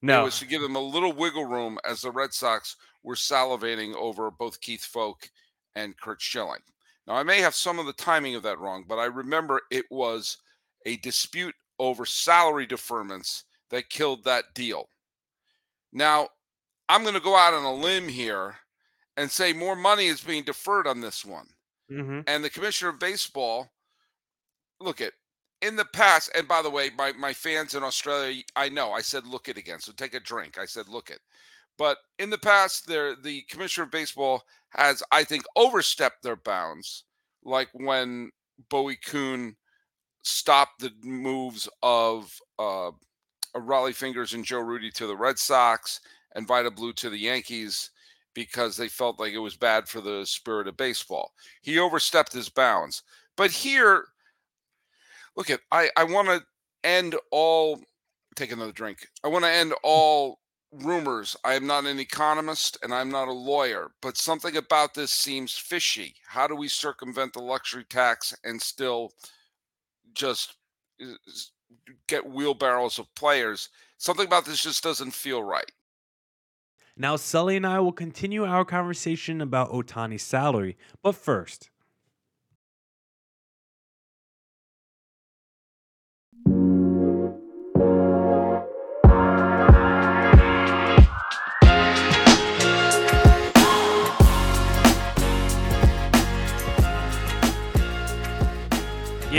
No, 0.01 0.21
It 0.21 0.25
was 0.25 0.39
to 0.39 0.45
give 0.45 0.61
them 0.61 0.75
a 0.75 0.81
little 0.81 1.13
wiggle 1.13 1.45
room 1.45 1.77
as 1.85 2.01
the 2.01 2.11
Red 2.11 2.33
Sox 2.33 2.75
were 3.03 3.15
salivating 3.15 3.93
over 3.95 4.31
both 4.31 4.61
Keith 4.61 4.87
Foulke 4.91 5.29
and 5.75 5.97
Curt 5.97 6.21
Schilling. 6.21 6.61
Now, 7.07 7.15
I 7.15 7.23
may 7.23 7.39
have 7.41 7.55
some 7.55 7.79
of 7.79 7.85
the 7.85 7.93
timing 7.93 8.35
of 8.35 8.43
that 8.43 8.59
wrong, 8.59 8.85
but 8.87 8.97
I 8.97 9.05
remember 9.05 9.61
it 9.69 9.85
was 9.91 10.37
a 10.85 10.97
dispute 10.97 11.55
over 11.79 12.05
salary 12.05 12.65
deferments 12.67 13.43
that 13.69 13.89
killed 13.89 14.23
that 14.23 14.53
deal. 14.53 14.87
Now, 15.91 16.29
I'm 16.87 17.01
going 17.01 17.15
to 17.15 17.19
go 17.19 17.35
out 17.35 17.53
on 17.53 17.63
a 17.63 17.73
limb 17.73 18.07
here 18.07 18.55
and 19.17 19.29
say 19.29 19.53
more 19.53 19.75
money 19.75 20.07
is 20.07 20.21
being 20.21 20.43
deferred 20.43 20.87
on 20.87 21.01
this 21.01 21.25
one 21.25 21.47
hmm 21.89 22.21
and 22.27 22.43
the 22.43 22.49
commissioner 22.49 22.89
of 22.91 22.99
baseball 22.99 23.69
look 24.83 25.01
at 25.01 25.13
in 25.61 25.75
the 25.75 25.85
past 25.85 26.29
and 26.35 26.47
by 26.47 26.61
the 26.61 26.69
way 26.69 26.89
my, 26.97 27.11
my 27.13 27.33
fans 27.33 27.73
in 27.75 27.83
australia 27.83 28.41
i 28.55 28.67
know 28.69 28.91
i 28.91 29.01
said 29.01 29.25
look 29.25 29.47
it 29.47 29.57
again 29.57 29.79
so 29.79 29.91
take 29.93 30.13
a 30.13 30.19
drink 30.19 30.57
i 30.57 30.65
said 30.65 30.87
look 30.87 31.09
it 31.09 31.19
but 31.77 31.97
in 32.19 32.29
the 32.29 32.37
past 32.37 32.87
there 32.87 33.15
the 33.15 33.41
commissioner 33.49 33.85
of 33.85 33.91
baseball 33.91 34.43
has 34.69 35.01
i 35.11 35.23
think 35.23 35.43
overstepped 35.55 36.21
their 36.21 36.35
bounds 36.35 37.05
like 37.43 37.69
when 37.73 38.29
bowie 38.69 38.97
kuhn 39.05 39.55
stopped 40.23 40.79
the 40.79 40.91
moves 41.03 41.67
of 41.81 42.37
uh 42.59 42.91
Rollie 43.55 43.93
Fingers 43.93 44.33
and 44.33 44.43
Joe 44.43 44.59
Rudi 44.59 44.91
to 44.91 45.07
the 45.07 45.15
Red 45.15 45.37
Sox 45.37 46.01
and 46.35 46.47
Vida 46.47 46.71
Blue 46.71 46.93
to 46.93 47.09
the 47.09 47.17
Yankees 47.17 47.91
because 48.33 48.75
they 48.75 48.87
felt 48.87 49.19
like 49.19 49.33
it 49.33 49.39
was 49.39 49.55
bad 49.55 49.87
for 49.87 50.01
the 50.01 50.25
spirit 50.25 50.67
of 50.67 50.77
baseball. 50.77 51.33
He 51.61 51.77
overstepped 51.77 52.33
his 52.33 52.49
bounds. 52.49 53.03
But 53.37 53.51
here, 53.51 54.05
look 55.35 55.49
at 55.49 55.59
I 55.71 55.89
I 55.95 56.03
want 56.03 56.27
to 56.27 56.43
end 56.83 57.15
all 57.31 57.81
take 58.35 58.51
another 58.51 58.71
drink. 58.71 59.07
I 59.23 59.27
want 59.27 59.45
to 59.45 59.51
end 59.51 59.73
all 59.83 60.39
rumors. 60.71 61.35
I 61.43 61.53
am 61.53 61.67
not 61.67 61.85
an 61.85 61.99
economist 61.99 62.77
and 62.81 62.93
I'm 62.93 63.09
not 63.09 63.27
a 63.27 63.33
lawyer, 63.33 63.91
but 64.01 64.17
something 64.17 64.57
about 64.57 64.93
this 64.93 65.11
seems 65.11 65.53
fishy. 65.53 66.15
How 66.25 66.47
do 66.47 66.55
we 66.55 66.67
circumvent 66.67 67.33
the 67.33 67.41
luxury 67.41 67.85
tax 67.89 68.33
and 68.43 68.61
still 68.61 69.11
just 70.13 70.55
uh, 71.01 71.13
get 72.07 72.25
wheelbarrows 72.25 72.99
of 72.99 73.13
players? 73.15 73.69
Something 73.97 74.25
about 74.25 74.45
this 74.45 74.63
just 74.63 74.83
doesn't 74.83 75.11
feel 75.11 75.43
right. 75.43 75.71
Now, 76.95 77.15
Sully 77.15 77.57
and 77.57 77.65
I 77.65 77.79
will 77.79 77.91
continue 77.91 78.45
our 78.45 78.65
conversation 78.65 79.41
about 79.41 79.71
Ohtani's 79.71 80.21
salary. 80.21 80.77
But 81.01 81.15
first, 81.15 81.71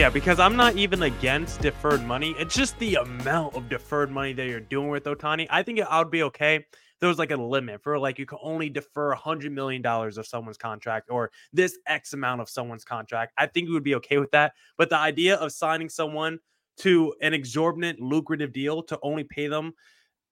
Yeah, 0.05 0.11
because 0.11 0.38
I'm 0.38 0.55
not 0.55 0.77
even 0.77 1.05
against 1.05 1.62
deferred 1.62 2.05
money. 2.05 2.35
It's 2.38 2.55
just 2.55 2.79
the 2.79 2.97
amount 2.97 3.55
of 3.55 3.71
deferred 3.71 4.11
money 4.11 4.35
that 4.35 4.47
you're 4.47 4.61
doing 4.61 4.88
with 4.88 5.05
Ohtani. 5.05 5.47
I 5.49 5.62
think 5.62 5.81
I 5.81 5.99
would 5.99 6.11
be 6.11 6.25
okay 6.25 6.67
there 7.01 7.09
was 7.09 7.19
like 7.19 7.31
a 7.31 7.37
limit 7.37 7.83
for 7.83 7.99
like 7.99 8.19
you 8.19 8.27
can 8.27 8.37
only 8.43 8.69
defer 8.69 9.12
a 9.12 9.17
hundred 9.17 9.53
million 9.53 9.81
dollars 9.81 10.19
of 10.19 10.27
someone's 10.27 10.59
contract 10.59 11.09
or 11.09 11.31
this 11.55 11.79
X 11.87 12.12
amount 12.12 12.43
of 12.43 12.51
someone's 12.51 12.85
contract. 12.85 13.33
I 13.38 13.47
think 13.47 13.69
we 13.69 13.73
would 13.73 13.83
be 13.83 13.95
okay 13.95 14.19
with 14.19 14.31
that. 14.33 14.53
But 14.77 14.90
the 14.90 14.99
idea 14.99 15.37
of 15.37 15.53
signing 15.53 15.88
someone 15.88 16.38
to 16.81 17.14
an 17.23 17.33
exorbitant 17.33 17.99
lucrative 17.99 18.53
deal 18.53 18.83
to 18.83 18.99
only 19.03 19.25
pay 19.25 19.47
them 19.47 19.73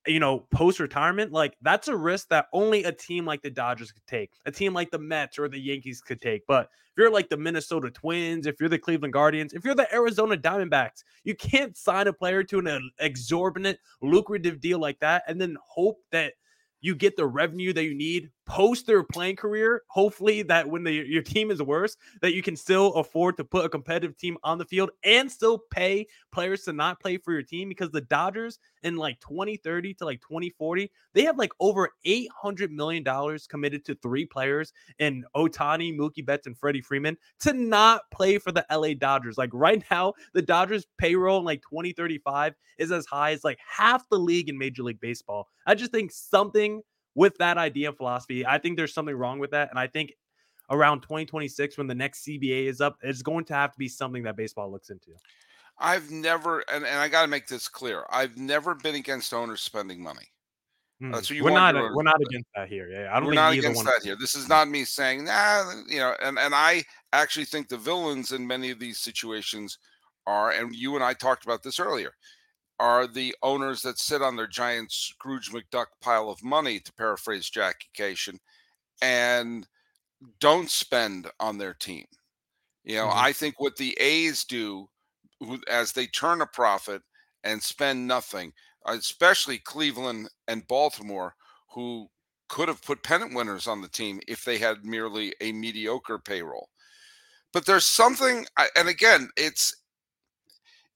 you 0.07 0.19
know, 0.19 0.41
post 0.51 0.81
retirement, 0.81 1.33
like 1.33 1.57
that's 1.63 1.89
a 1.89 1.97
risk 1.97 2.29
that 2.29 2.47
only 2.53 2.85
a 2.85 2.93
team 2.93 3.25
like 3.25 3.43
the 3.43 3.51
Dodgers 3.51 3.93
could 3.93 4.07
take, 4.07 4.33
a 4.47 4.51
team 4.51 4.75
like 4.75 4.91
the 4.91 4.99
Mets 4.99 5.39
or 5.39 5.49
the 5.49 5.61
Yankees 5.61 6.01
could 6.01 6.21
take. 6.21 6.43
But 6.47 6.65
if 6.65 6.99
you're 6.99 7.11
like 7.11 7.29
the 7.29 7.37
Minnesota 7.37 7.91
Twins, 7.91 8.47
if 8.47 8.59
you're 8.59 8.69
the 8.69 8.79
Cleveland 8.79 9.13
Guardians, 9.13 9.53
if 9.53 9.65
you're 9.65 9.75
the 9.75 9.93
Arizona 9.95 10.37
Diamondbacks, 10.37 11.05
you 11.25 11.35
can't 11.35 11.77
sign 11.77 12.09
a 12.09 12.13
player 12.13 12.43
to 12.45 12.59
an 12.59 12.91
exorbitant, 12.99 13.79
lucrative 14.01 14.61
deal 14.61 14.79
like 14.79 14.99
that 15.01 15.23
and 15.29 15.41
then 15.41 15.57
hope 15.65 15.99
that 16.11 16.35
you 16.81 16.97
get 16.97 17.17
the 17.17 17.27
revenue 17.27 17.73
that 17.73 17.85
you 17.85 17.95
need 17.95 18.31
post 18.47 18.87
their 18.87 19.03
playing 19.03 19.37
career. 19.37 19.83
Hopefully, 19.89 20.43
that 20.43 20.69
when 20.69 20.85
the, 20.85 20.93
your 20.93 21.23
team 21.23 21.51
is 21.51 21.63
worse, 21.63 21.97
that 22.21 22.35
you 22.35 22.43
can 22.43 22.57
still 22.57 22.95
afford 22.95 23.37
to 23.37 23.45
put 23.45 23.65
a 23.65 23.69
competitive 23.69 24.17
team 24.17 24.37
on 24.43 24.59
the 24.59 24.65
field 24.65 24.91
and 25.05 25.31
still 25.31 25.59
pay 25.71 26.07
players 26.33 26.63
to 26.65 26.73
not 26.73 27.01
play 27.01 27.17
for 27.17 27.33
your 27.33 27.43
team 27.43 27.69
because 27.69 27.91
the 27.91 28.01
Dodgers 28.01 28.59
in 28.83 28.97
like 28.97 29.21
2030 29.21 29.95
to 29.95 30.05
like 30.05 30.21
2040, 30.21 30.91
they 31.15 31.23
have 31.23 31.39
like 31.39 31.53
over 31.61 31.91
800 32.05 32.73
million 32.73 33.03
dollars 33.03 33.47
committed 33.47 33.85
to 33.85 33.95
three 33.97 34.27
players 34.27 34.73
in 34.99 35.25
Ohtani, 35.37 35.97
Mookie 35.97 36.25
Betts, 36.25 36.47
and 36.47 36.59
Freddie 36.59 36.81
Freeman 36.81 37.17
to 37.41 37.53
not 37.53 38.03
play 38.11 38.39
for 38.39 38.53
the 38.53 38.67
LA 38.71 38.95
Dodgers. 38.95 39.39
Like 39.39 39.51
right 39.53 39.83
now, 39.91 40.15
the 40.35 40.43
Dodgers 40.43 40.87
payroll 40.99 41.39
in 41.39 41.45
like 41.45 41.63
2035 41.63 42.55
is 42.79 42.93
as 42.93 43.07
high 43.07 43.33
as 43.33 43.45
like 43.45 43.59
half 43.67 44.09
the 44.09 44.19
league 44.19 44.49
in 44.49 44.59
Major 44.59 44.83
League 44.83 45.01
Baseball. 45.01 45.49
I 45.67 45.75
just 45.75 45.93
think 45.93 46.11
something 46.11 46.83
with 47.15 47.37
that 47.39 47.59
idea 47.59 47.89
and 47.89 47.97
philosophy, 47.97 48.47
I 48.47 48.59
think 48.59 48.77
there's 48.77 48.95
something 48.95 49.15
wrong 49.15 49.39
with 49.39 49.51
that. 49.51 49.71
And 49.71 49.79
I 49.79 49.87
think 49.87 50.15
around 50.71 51.03
2026, 51.03 51.79
when 51.79 51.87
the 51.87 51.95
next 51.95 52.25
CBA 52.25 52.67
is 52.67 52.81
up, 52.81 52.97
it's 53.03 53.23
going 53.23 53.45
to 53.47 53.55
have 53.55 53.73
to 53.73 53.79
be 53.79 53.89
something 53.89 54.23
that 54.25 54.37
baseball 54.37 54.71
looks 54.71 54.91
into. 54.91 55.11
I've 55.79 56.11
never, 56.11 56.61
and, 56.73 56.85
and 56.85 56.99
I 56.99 57.09
got 57.09 57.23
to 57.23 57.29
make 57.29 57.47
this 57.47 57.69
clear. 57.69 58.05
I've 58.11 58.37
never 58.37 58.75
been 58.75 58.95
against 58.95 59.35
owners 59.35 59.63
spending 59.63 60.03
money. 60.03 60.33
Mm. 61.03 61.13
That's 61.13 61.29
what 61.29 61.37
you 61.37 61.45
we're 61.45 61.51
not 61.51 61.75
your 61.75 61.95
we're 61.97 62.05
not 62.05 62.21
against 62.21 62.49
that 62.55 62.69
here. 62.69 62.89
Yeah, 62.89 63.11
I 63.11 63.19
don't 63.19 63.27
We're 63.27 63.35
not 63.35 63.55
against 63.55 63.85
that 63.85 64.01
here. 64.05 64.17
This 64.19 64.37
is 64.37 64.49
not 64.49 64.69
me 64.69 64.85
saying, 64.85 65.25
nah, 65.25 65.65
you 65.89 65.99
know, 65.99 66.15
and, 66.23 66.39
and 66.39 66.55
I 66.55 66.85
actually 67.13 67.47
think 67.47 67.69
the 67.69 67.77
villains 67.77 68.31
in 68.31 68.47
many 68.47 68.71
of 68.71 68.79
these 68.79 69.01
situations 69.01 69.79
are, 70.27 70.53
and 70.53 70.75
you 70.75 70.95
and 70.95 71.03
I 71.03 71.15
talked 71.15 71.45
about 71.45 71.65
this 71.65 71.81
earlier, 71.81 72.13
are 72.81 73.07
the 73.07 73.35
owners 73.43 73.83
that 73.83 73.99
sit 73.99 74.23
on 74.23 74.37
their 74.37 74.47
giant 74.47 74.93
Scrooge 74.93 75.51
McDuck 75.53 75.87
pile 76.01 76.31
of 76.31 76.43
money, 76.43 76.81
to 76.81 76.93
paraphrase 76.95 77.49
Jackie 77.51 77.91
Cation, 77.95 78.41
and 79.03 79.69
don't 80.41 80.71
spend 80.71 81.31
on 81.41 81.59
their 81.59 81.75
team. 81.75 82.07
You 82.85 82.97
know, 82.97 83.09
Mhm. 83.09 83.15
I 83.15 83.33
think 83.33 83.61
what 83.61 83.77
the 83.77 83.97
A's 84.01 84.45
do 84.45 84.91
as 85.69 85.93
they 85.93 86.07
turn 86.07 86.41
a 86.41 86.47
profit 86.47 87.03
and 87.45 87.63
spend 87.63 88.07
nothing, 88.07 88.53
especially 88.87 89.59
Cleveland 89.59 90.31
and 90.49 90.67
Baltimore, 90.69 91.37
who 91.71 92.11
could 92.49 92.69
have 92.69 92.83
put 92.83 93.03
pennant 93.03 93.35
winners 93.35 93.67
on 93.67 93.81
the 93.81 93.89
team 93.89 94.21
if 94.29 94.45
they 94.45 94.59
had 94.59 94.85
merely 94.85 95.35
a 95.41 95.53
mediocre 95.53 96.19
payroll. 96.19 96.71
But 97.53 97.67
there's 97.67 97.87
something, 97.87 98.47
and 98.77 98.89
again, 98.89 99.31
it's 99.37 99.82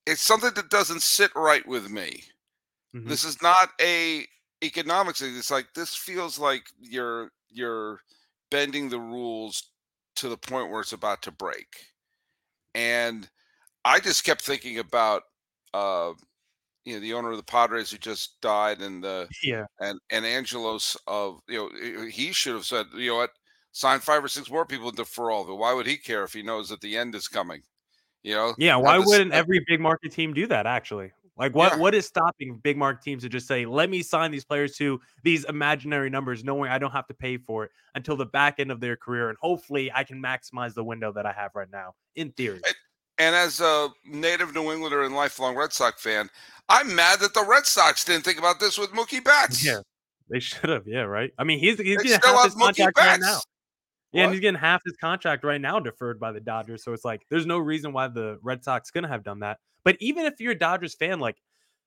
it's 0.07 0.23
something 0.23 0.55
that 0.55 0.71
doesn't 0.71 1.03
sit 1.03 1.33
right 1.35 1.67
with 1.67 1.91
me. 1.91 2.25
Mhm. 2.93 3.17
This 3.17 3.25
is 3.25 3.43
not 3.43 3.71
a 3.81 4.27
economics 4.65 5.21
thing. 5.21 5.37
It's 5.37 5.51
like 5.51 5.75
this 5.75 5.97
feels 5.97 6.39
like 6.39 6.69
you're 6.79 7.33
you're 7.49 8.01
bending 8.51 8.89
the 8.91 9.01
rules 9.01 9.73
to 10.17 10.29
the 10.29 10.39
point 10.39 10.71
where 10.71 10.81
it's 10.83 10.93
about 10.95 11.23
to 11.25 11.33
break. 11.33 11.87
And 12.75 13.31
I 13.85 14.01
just 14.01 14.25
kept 14.25 14.43
thinking 14.43 14.79
about 14.79 15.25
uh 15.75 16.15
you 16.85 16.95
know 16.95 17.01
the 17.01 17.15
owner 17.15 17.33
of 17.33 17.39
the 17.39 17.45
Padres 17.45 17.91
who 17.91 17.99
just 17.99 18.41
died 18.43 18.83
and 18.83 19.05
the 19.05 19.31
Yeah, 19.43 19.67
and 19.81 20.01
and 20.11 20.27
Angelos 20.27 20.97
of 21.07 21.41
you 21.49 21.59
know 21.71 22.07
he 22.07 22.33
should 22.33 22.55
have 22.55 22.67
said 22.67 22.89
you 22.95 23.11
know 23.11 23.17
what 23.19 23.33
sign 23.73 24.01
five 24.01 24.25
or 24.25 24.29
six 24.29 24.51
more 24.51 24.67
people 24.67 24.91
to 24.93 24.97
defer 24.99 25.31
all 25.33 25.43
of 25.45 25.51
it. 25.51 25.55
Why 25.55 25.75
would 25.75 25.87
he 25.87 25.99
care 25.99 26.25
if 26.25 26.35
he 26.35 26.43
knows 26.43 26.71
that 26.71 26.81
the 26.83 26.97
end 26.99 27.15
is 27.17 27.29
coming? 27.29 27.65
You 28.27 28.35
know 28.35 28.55
yeah. 28.59 28.77
Why 28.77 28.99
this- 28.99 29.07
wouldn't 29.07 29.33
every 29.33 29.65
big 29.69 29.81
market 29.81 30.13
team 30.13 30.35
do 30.35 30.47
that? 30.49 30.67
Actually, 30.67 31.13
like 31.39 31.55
what 31.55 31.73
Yeah. 31.75 31.79
what 31.79 31.95
is 31.95 32.07
stopping 32.07 32.59
big 32.63 32.77
market 32.77 33.03
teams 33.03 33.23
to 33.23 33.29
just 33.29 33.47
say, 33.47 33.65
"Let 33.67 33.89
me 33.89 34.03
sign 34.03 34.31
these 34.33 34.45
players 34.45 34.77
to 34.79 35.01
these 35.23 35.45
imaginary 35.45 36.11
numbers, 36.11 36.43
knowing 36.43 36.71
I 36.71 36.79
don't 36.79 36.91
have 36.93 37.07
to 37.07 37.15
pay 37.15 37.37
for 37.39 37.65
it 37.65 37.71
until 37.95 38.17
the 38.17 38.27
back 38.27 38.59
end 38.59 38.71
of 38.73 38.81
their 38.81 38.97
career, 38.97 39.29
and 39.29 39.39
hopefully 39.41 39.91
I 39.95 40.03
can 40.05 40.21
maximize 40.21 40.75
the 40.75 40.85
window 40.85 41.13
that 41.13 41.25
I 41.25 41.33
have 41.33 41.53
right 41.55 41.71
now." 41.71 41.95
In 42.17 42.33
theory, 42.33 42.61
And 43.19 43.35
as 43.35 43.61
a 43.61 43.89
native 44.05 44.55
New 44.55 44.71
Englander 44.73 45.03
and 45.05 45.15
lifelong 45.15 45.55
Red 45.57 45.73
Sox 45.73 46.03
fan, 46.03 46.29
I'm 46.69 46.95
mad 46.95 47.21
that 47.21 47.33
the 47.33 47.45
Red 47.45 47.65
Sox 47.65 48.05
didn't 48.05 48.25
think 48.25 48.39
about 48.39 48.61
this 48.61 48.77
with 48.77 48.91
Mookie 48.91 49.25
Betts. 49.25 49.65
yeah, 49.65 49.81
they 50.29 50.41
should 50.41 50.69
have. 50.69 50.87
Yeah, 50.87 51.03
right. 51.03 51.33
I 51.39 51.45
mean, 51.45 51.59
he's 51.59 51.79
he's 51.79 52.03
They 52.03 52.11
half 52.11 52.25
have 52.25 52.45
his 52.45 52.55
Mookie 52.57 52.77
contract 52.77 52.99
right 52.99 53.21
Betts. 53.21 53.23
now. 53.23 53.41
Yeah, 54.13 54.25
and 54.25 54.33
he's 54.33 54.41
getting 54.41 54.59
half 54.59 54.83
his 54.85 54.97
contract 54.97 55.45
right 55.45 55.61
now 55.61 55.79
deferred 55.81 56.19
by 56.19 56.33
the 56.33 56.41
Dodgers. 56.41 56.83
So 56.85 56.93
it's 56.93 57.05
like 57.05 57.27
there's 57.29 57.47
no 57.47 57.59
reason 57.59 57.93
why 57.93 58.09
the 58.09 58.39
Red 58.43 58.65
Sox 58.65 58.91
gonna 58.91 59.09
have 59.09 59.25
done 59.25 59.41
that. 59.41 59.59
But 59.85 59.97
even 60.01 60.27
if 60.27 60.41
you're 60.41 60.53
a 60.53 60.59
Dodgers 60.59 60.95
fan, 60.95 61.21
like, 61.21 61.37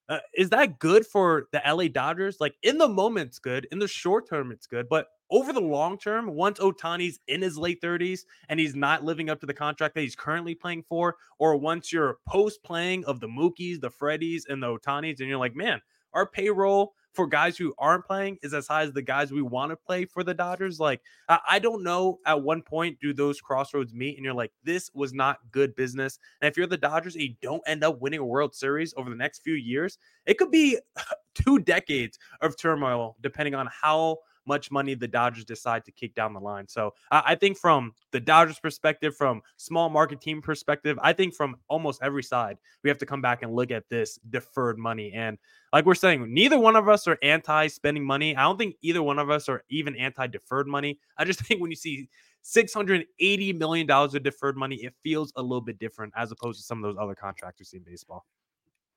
uh, 0.08 0.18
is 0.34 0.50
that 0.50 0.78
good 0.78 1.06
for 1.06 1.46
the 1.52 1.66
LA 1.66 1.88
Dodgers? 1.88 2.38
Like 2.40 2.56
in 2.62 2.78
the 2.78 2.88
moment, 2.88 3.28
it's 3.28 3.38
good. 3.38 3.66
In 3.72 3.78
the 3.78 3.88
short 3.88 4.28
term, 4.28 4.52
it's 4.52 4.66
good. 4.66 4.88
But 4.88 5.08
over 5.30 5.52
the 5.52 5.60
long 5.60 5.98
term, 5.98 6.28
once 6.34 6.58
Ohtani's 6.58 7.20
in 7.28 7.42
his 7.42 7.56
late 7.56 7.80
30s 7.80 8.24
and 8.48 8.58
he's 8.58 8.74
not 8.74 9.04
living 9.04 9.30
up 9.30 9.40
to 9.40 9.46
the 9.46 9.54
contract 9.54 9.94
that 9.94 10.00
he's 10.02 10.16
currently 10.16 10.54
playing 10.54 10.82
for, 10.88 11.16
or 11.38 11.56
once 11.56 11.92
you're 11.92 12.18
post 12.28 12.62
playing 12.64 13.04
of 13.04 13.20
the 13.20 13.28
Mookies, 13.28 13.80
the 13.80 13.90
Freddies, 13.90 14.42
and 14.48 14.62
the 14.62 14.66
Ohtanis, 14.66 15.20
and 15.20 15.28
you're 15.28 15.38
like, 15.38 15.54
man, 15.54 15.80
our 16.12 16.26
payroll 16.26 16.94
for 17.12 17.26
guys 17.26 17.56
who 17.56 17.74
aren't 17.78 18.06
playing 18.06 18.38
is 18.42 18.54
as 18.54 18.66
high 18.68 18.82
as 18.82 18.92
the 18.92 19.02
guys 19.02 19.32
we 19.32 19.42
want 19.42 19.70
to 19.70 19.76
play 19.76 20.04
for 20.04 20.22
the 20.22 20.34
Dodgers. 20.34 20.78
Like, 20.78 21.00
I, 21.28 21.38
I 21.48 21.58
don't 21.58 21.82
know 21.82 22.18
at 22.26 22.42
one 22.42 22.62
point 22.62 22.98
do 23.00 23.12
those 23.12 23.40
crossroads 23.40 23.92
meet, 23.92 24.16
and 24.16 24.24
you're 24.24 24.34
like, 24.34 24.52
this 24.62 24.90
was 24.94 25.12
not 25.12 25.38
good 25.50 25.74
business. 25.74 26.18
And 26.40 26.50
if 26.50 26.56
you're 26.56 26.66
the 26.66 26.76
Dodgers 26.76 27.14
and 27.14 27.24
you 27.24 27.34
don't 27.42 27.62
end 27.66 27.84
up 27.84 28.00
winning 28.00 28.20
a 28.20 28.24
World 28.24 28.54
Series 28.54 28.94
over 28.96 29.10
the 29.10 29.16
next 29.16 29.42
few 29.42 29.54
years, 29.54 29.98
it 30.26 30.38
could 30.38 30.50
be 30.50 30.78
two 31.34 31.58
decades 31.58 32.18
of 32.40 32.56
turmoil, 32.56 33.16
depending 33.20 33.54
on 33.54 33.68
how 33.82 34.18
much 34.50 34.72
money 34.72 34.94
the 34.94 35.06
Dodgers 35.06 35.44
decide 35.44 35.84
to 35.84 35.92
kick 35.92 36.12
down 36.16 36.32
the 36.34 36.40
line. 36.40 36.66
So 36.66 36.92
I, 37.12 37.22
I 37.26 37.34
think 37.36 37.56
from 37.56 37.92
the 38.10 38.18
Dodgers 38.18 38.58
perspective, 38.58 39.16
from 39.16 39.42
small 39.56 39.88
market 39.88 40.20
team 40.20 40.42
perspective, 40.42 40.98
I 41.00 41.12
think 41.12 41.36
from 41.36 41.54
almost 41.68 42.02
every 42.02 42.24
side, 42.24 42.58
we 42.82 42.90
have 42.90 42.98
to 42.98 43.06
come 43.06 43.22
back 43.22 43.44
and 43.44 43.54
look 43.54 43.70
at 43.70 43.88
this 43.88 44.18
deferred 44.28 44.76
money. 44.76 45.12
And 45.12 45.38
like 45.72 45.86
we're 45.86 45.94
saying, 45.94 46.34
neither 46.34 46.58
one 46.58 46.74
of 46.74 46.88
us 46.88 47.06
are 47.06 47.16
anti 47.22 47.68
spending 47.68 48.04
money. 48.04 48.34
I 48.34 48.42
don't 48.42 48.58
think 48.58 48.74
either 48.82 49.04
one 49.04 49.20
of 49.20 49.30
us 49.30 49.48
are 49.48 49.62
even 49.70 49.94
anti 49.94 50.26
deferred 50.26 50.66
money. 50.66 50.98
I 51.16 51.24
just 51.24 51.40
think 51.46 51.60
when 51.60 51.70
you 51.70 51.76
see 51.76 52.08
$680 52.44 53.56
million 53.56 53.88
of 53.88 54.22
deferred 54.24 54.56
money, 54.56 54.76
it 54.76 54.94
feels 55.04 55.32
a 55.36 55.42
little 55.42 55.60
bit 55.60 55.78
different 55.78 56.12
as 56.16 56.32
opposed 56.32 56.58
to 56.58 56.64
some 56.64 56.82
of 56.82 56.90
those 56.92 57.00
other 57.00 57.14
contracts 57.14 57.60
we 57.60 57.64
see 57.64 57.76
in 57.76 57.84
baseball. 57.84 58.26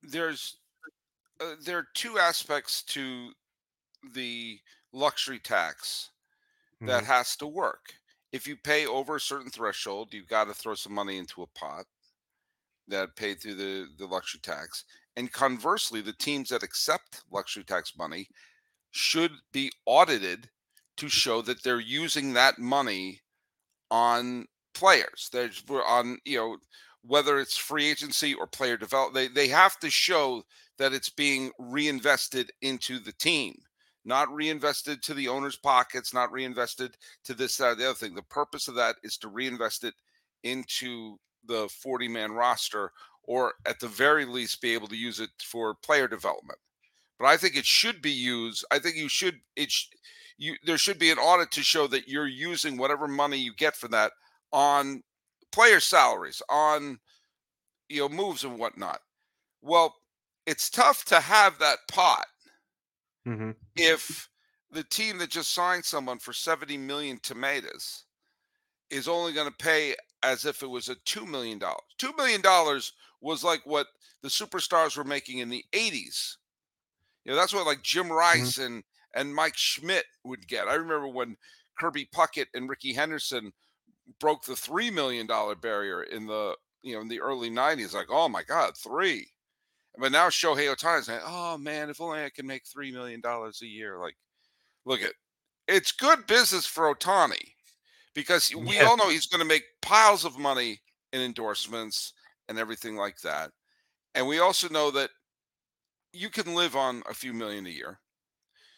There's 0.02 0.58
uh, 1.40 1.56
there 1.64 1.78
are 1.78 1.88
two 1.94 2.20
aspects 2.20 2.84
to 2.84 3.30
the 4.14 4.60
luxury 4.94 5.40
tax 5.40 6.12
that 6.86 7.04
Mhm. 7.04 7.06
has 7.06 7.36
to 7.38 7.48
work. 7.48 7.96
If 8.32 8.48
you 8.48 8.58
pay 8.58 8.86
over 8.88 9.18
a 9.18 9.22
certain 9.22 9.52
threshold, 9.52 10.14
you've 10.14 10.28
got 10.28 10.46
to 10.46 10.54
throw 10.56 10.76
some 10.76 10.94
money 10.94 11.18
into 11.18 11.44
a 11.44 11.48
pot 11.48 11.88
that 12.88 13.16
paid 13.16 13.42
through 13.42 13.56
the, 13.56 13.88
the 13.98 14.06
luxury 14.06 14.40
tax. 14.42 14.84
And 15.16 15.32
conversely, 15.32 16.02
the 16.02 16.14
teams 16.14 16.50
that 16.50 16.64
accept 16.64 17.24
luxury 17.32 17.64
tax 17.64 17.96
money 17.98 18.28
should 18.92 19.34
be 19.54 19.72
audited 19.86 20.50
to 20.98 21.10
show 21.10 21.42
that 21.44 21.64
they're 21.64 21.80
using 21.82 22.34
that 22.34 22.60
money 22.60 23.22
on 23.92 24.48
players. 24.74 25.30
There's 25.32 25.64
we're 25.68 25.86
on, 25.86 26.20
you 26.26 26.38
know, 26.38 26.58
whether 27.04 27.40
it's 27.40 27.58
free 27.58 27.88
agency 27.90 28.34
or 28.34 28.48
player 28.48 28.78
development, 28.78 29.16
they, 29.36 29.48
they 29.48 29.50
have 29.50 29.80
to 29.80 29.90
show 29.90 30.44
that 30.78 30.94
it's 30.94 31.10
being 31.10 31.52
reinvested 31.60 32.52
into 32.62 33.00
the 33.00 33.14
team, 33.14 33.56
not 34.06 34.34
reinvested 34.34 35.02
to 35.04 35.14
the 35.14 35.28
owner's 35.28 35.56
pockets, 35.56 36.14
not 36.14 36.32
reinvested 36.32 36.98
to 37.26 37.34
this, 37.34 37.58
that, 37.58 37.72
or 37.72 37.76
the 37.76 37.86
other 37.86 37.94
thing. 37.94 38.16
The 38.16 38.22
purpose 38.24 38.68
of 38.68 38.76
that 38.76 38.98
is 39.04 39.18
to 39.20 39.30
reinvest 39.30 39.84
it 39.84 39.94
into 40.44 41.18
the 41.46 41.70
40 41.70 42.08
man 42.08 42.32
roster, 42.32 42.92
or 43.24 43.54
at 43.66 43.80
the 43.80 43.88
very 43.88 44.26
least, 44.26 44.62
be 44.62 44.74
able 44.74 44.88
to 44.88 44.96
use 44.96 45.20
it 45.20 45.30
for 45.42 45.76
player 45.76 46.08
development. 46.08 46.60
But 47.20 47.28
I 47.28 47.38
think 47.38 47.56
it 47.56 47.66
should 47.66 48.02
be 48.02 48.12
used. 48.12 48.66
I 48.72 48.80
think 48.80 48.96
you 48.96 49.08
should, 49.08 49.40
it, 49.56 49.72
sh- 49.72 49.88
you, 50.38 50.56
there 50.66 50.78
should 50.78 51.00
be 51.00 51.12
an 51.12 51.18
audit 51.18 51.52
to 51.52 51.64
show 51.64 51.88
that 51.88 52.08
you're 52.08 52.28
using 52.28 52.78
whatever 52.78 53.08
money 53.08 53.38
you 53.38 53.54
get 53.56 53.76
for 53.76 53.88
that 53.90 54.12
on 54.52 55.04
player 55.52 55.80
salaries, 55.80 56.42
on, 56.50 57.00
you 57.88 58.02
know, 58.02 58.10
moves 58.10 58.44
and 58.44 58.60
whatnot. 58.60 59.00
Well, 59.62 59.96
it's 60.46 60.70
tough 60.70 61.06
to 61.06 61.20
have 61.22 61.58
that 61.60 61.78
pot 61.90 62.26
Mhm. 63.26 63.54
if 63.76 64.30
the 64.72 64.84
team 64.84 65.18
that 65.20 65.30
just 65.30 65.54
signed 65.54 65.86
someone 65.86 66.20
for 66.20 66.34
70 66.34 66.78
million 66.78 67.20
tomatoes 67.20 68.06
is 68.90 69.08
only 69.08 69.34
going 69.34 69.50
to 69.50 69.58
pay 69.58 69.96
as 70.24 70.46
if 70.46 70.64
it 70.64 70.68
was 70.68 70.90
a 70.90 70.96
$2 70.98 71.28
million. 71.28 71.60
$2 71.60 72.18
million 72.18 72.42
was 73.22 73.44
like 73.44 73.66
what 73.66 73.88
the 74.22 74.30
superstars 74.30 74.98
were 74.98 75.04
making 75.04 75.40
in 75.40 75.50
the 75.50 75.66
80s. 75.74 76.38
You 77.26 77.32
know, 77.32 77.38
that's 77.38 77.54
what 77.54 77.66
like 77.68 77.84
Jim 77.84 78.12
Rice 78.12 78.58
and 78.58 78.84
and 79.16 79.36
Mike 79.36 79.58
Schmidt 79.58 80.06
would 80.24 80.48
get. 80.48 80.68
I 80.68 80.76
remember 80.76 81.08
when 81.10 81.38
Kirby 81.80 82.08
Puckett 82.14 82.48
and 82.54 82.70
Rickey 82.70 82.94
Henderson 82.94 83.54
broke 84.20 84.46
the 84.46 84.56
$3 84.56 84.92
million 84.92 85.28
barrier 85.28 86.04
in 86.04 86.28
the, 86.28 86.58
you 86.84 86.96
know, 86.96 87.02
in 87.02 87.10
the 87.10 87.22
early 87.22 87.52
90s. 87.52 87.94
Like, 87.94 88.08
oh 88.10 88.30
my 88.30 88.44
God, 88.44 88.78
three. 88.78 89.33
But 89.98 90.12
now 90.12 90.30
Shohei 90.30 90.74
Ohtani's 90.76 91.06
saying, 91.08 91.22
"Oh 91.24 91.58
man, 91.58 91.90
if 91.90 92.02
only 92.02 92.24
I 92.24 92.30
can 92.30 92.48
make 92.48 92.66
three 92.68 92.92
million 92.92 93.22
dollars 93.22 93.62
a 93.62 93.68
year." 93.68 94.00
Like, 94.00 94.18
look 94.86 95.02
at, 95.02 95.14
it's 95.68 95.92
good 95.94 96.28
business 96.28 96.66
for 96.68 96.94
Ohtani 96.96 97.54
because 98.16 98.54
we 98.56 98.80
Yeah. 98.80 98.84
all 98.84 98.98
know 98.98 99.10
he's 99.10 99.28
going 99.28 99.40
to 99.42 99.46
make 99.46 99.66
piles 99.82 100.26
of 100.26 100.38
money 100.40 100.82
in 101.14 101.22
endorsements 101.22 102.14
and 102.50 102.60
everything 102.60 102.96
like 102.98 103.20
that. 103.22 103.52
And 104.16 104.28
we 104.28 104.40
also 104.40 104.70
know 104.70 104.92
that 104.92 105.12
you 106.14 106.30
can 106.30 106.56
live 106.56 106.76
on 106.78 107.04
a 107.10 107.14
few 107.14 107.34
million 107.34 107.66
a 107.66 107.70
year. 107.70 108.00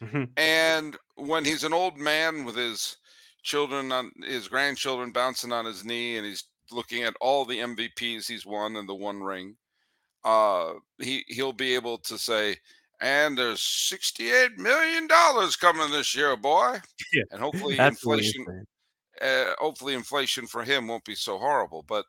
Mhm. 0.02 0.36
And 0.38 0.98
when 1.16 1.46
he's 1.46 1.64
an 1.64 1.74
old 1.74 1.98
man 1.98 2.44
with 2.46 2.56
his 2.56 2.98
children 3.44 3.92
on 3.92 4.12
his 4.24 4.48
grandchildren 4.48 5.12
bouncing 5.12 5.52
on 5.52 5.66
his 5.66 5.84
knee 5.86 6.18
and 6.18 6.26
he's 6.26 6.44
looking 6.72 7.04
at 7.04 7.16
all 7.22 7.46
the 7.46 7.60
MVPs 7.60 8.28
he's 8.28 8.46
won 8.46 8.76
and 8.76 8.90
the 8.90 8.96
one 8.96 9.22
ring, 9.24 9.58
uh 10.26 10.74
he 11.00 11.24
he'll 11.30 11.54
be 11.54 11.76
able 11.76 11.98
to 12.00 12.18
say, 12.18 12.58
and 13.00 13.38
there's 13.38 13.62
68 13.62 14.58
million 14.58 15.08
dollars 15.08 15.56
coming 15.56 15.92
this 15.92 16.16
year, 16.16 16.36
boy. 16.36 16.80
Yeah, 17.14 17.24
And 17.32 17.42
hopefully 17.42 17.76
That's 17.76 18.06
what 18.06 18.20
he's 18.20 18.36
inflation 18.36 18.66
uh, 19.22 19.54
hopefully 19.60 19.94
inflation 19.94 20.48
for 20.48 20.64
him 20.64 20.88
won't 20.88 21.06
be 21.06 21.16
so 21.16 21.38
horrible. 21.38 21.84
But 21.88 22.06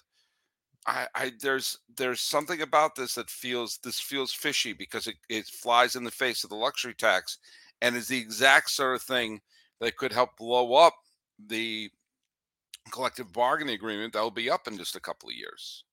I, 0.86 1.06
I 1.14 1.32
there's 1.40 1.78
there's 1.96 2.20
something 2.20 2.62
about 2.62 2.94
this 2.94 3.14
that 3.14 3.30
feels 3.30 3.78
this 3.78 4.00
feels 4.00 4.32
fishy 4.32 4.72
because 4.72 5.06
it, 5.06 5.16
it 5.28 5.46
flies 5.46 5.96
in 5.96 6.04
the 6.04 6.10
face 6.10 6.44
of 6.44 6.50
the 6.50 6.56
luxury 6.56 6.94
tax 6.94 7.38
and 7.82 7.96
is 7.96 8.08
the 8.08 8.18
exact 8.18 8.70
sort 8.70 8.96
of 8.96 9.02
thing 9.02 9.40
that 9.80 9.96
could 9.96 10.12
help 10.12 10.36
blow 10.36 10.74
up 10.74 10.94
the 11.48 11.90
collective 12.90 13.32
bargaining 13.32 13.74
agreement 13.74 14.12
that 14.12 14.22
will 14.22 14.30
be 14.30 14.50
up 14.50 14.68
in 14.68 14.78
just 14.78 14.96
a 14.96 15.00
couple 15.00 15.28
of 15.28 15.34
years. 15.34 15.84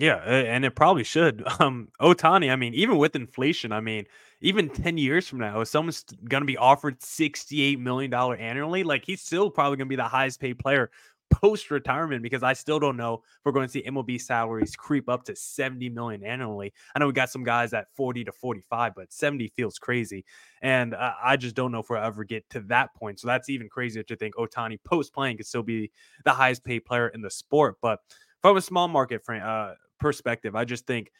Yeah, 0.00 0.16
and 0.16 0.64
it 0.64 0.74
probably 0.74 1.04
should. 1.04 1.44
Um, 1.60 1.88
Ohtani, 2.00 2.50
I 2.50 2.56
mean, 2.56 2.72
even 2.72 2.96
with 2.96 3.14
inflation, 3.14 3.70
I 3.70 3.80
mean, 3.80 4.06
even 4.40 4.70
10 4.70 4.96
years 4.96 5.28
from 5.28 5.40
now, 5.40 5.60
if 5.60 5.68
someone's 5.68 6.04
going 6.26 6.40
to 6.40 6.46
be 6.46 6.56
offered 6.56 7.02
$68 7.02 7.78
million 7.78 8.12
annually, 8.14 8.82
like 8.82 9.04
he's 9.04 9.20
still 9.20 9.50
probably 9.50 9.76
going 9.76 9.88
to 9.88 9.90
be 9.90 9.96
the 9.96 10.04
highest 10.04 10.40
paid 10.40 10.58
player 10.58 10.90
post 11.30 11.70
retirement 11.70 12.22
because 12.22 12.42
I 12.42 12.54
still 12.54 12.80
don't 12.80 12.96
know 12.96 13.14
if 13.16 13.20
we're 13.44 13.52
going 13.52 13.66
to 13.66 13.70
see 13.70 13.82
MLB 13.82 14.18
salaries 14.18 14.74
creep 14.74 15.08
up 15.10 15.24
to 15.24 15.36
70 15.36 15.90
million 15.90 16.24
annually. 16.24 16.72
I 16.96 16.98
know 16.98 17.06
we 17.08 17.12
got 17.12 17.28
some 17.30 17.44
guys 17.44 17.74
at 17.74 17.88
40 17.94 18.24
to 18.24 18.32
45, 18.32 18.94
but 18.96 19.12
70 19.12 19.48
feels 19.48 19.78
crazy. 19.78 20.24
And 20.62 20.94
uh, 20.94 21.12
I 21.22 21.36
just 21.36 21.54
don't 21.54 21.72
know 21.72 21.80
if 21.80 21.90
we'll 21.90 22.02
ever 22.02 22.24
get 22.24 22.48
to 22.50 22.60
that 22.60 22.94
point. 22.94 23.20
So 23.20 23.26
that's 23.28 23.50
even 23.50 23.68
crazier 23.68 24.02
to 24.04 24.16
think 24.16 24.34
Ohtani 24.36 24.78
post 24.82 25.12
playing 25.12 25.36
could 25.36 25.46
still 25.46 25.62
be 25.62 25.90
the 26.24 26.32
highest 26.32 26.64
paid 26.64 26.86
player 26.86 27.08
in 27.08 27.20
the 27.20 27.30
sport. 27.30 27.76
But 27.82 27.98
from 28.40 28.56
a 28.56 28.62
small 28.62 28.88
market 28.88 29.22
frame, 29.24 29.42
uh, 29.44 29.74
perspective, 30.00 30.56
I 30.56 30.64
just 30.64 30.86
think 30.86 31.10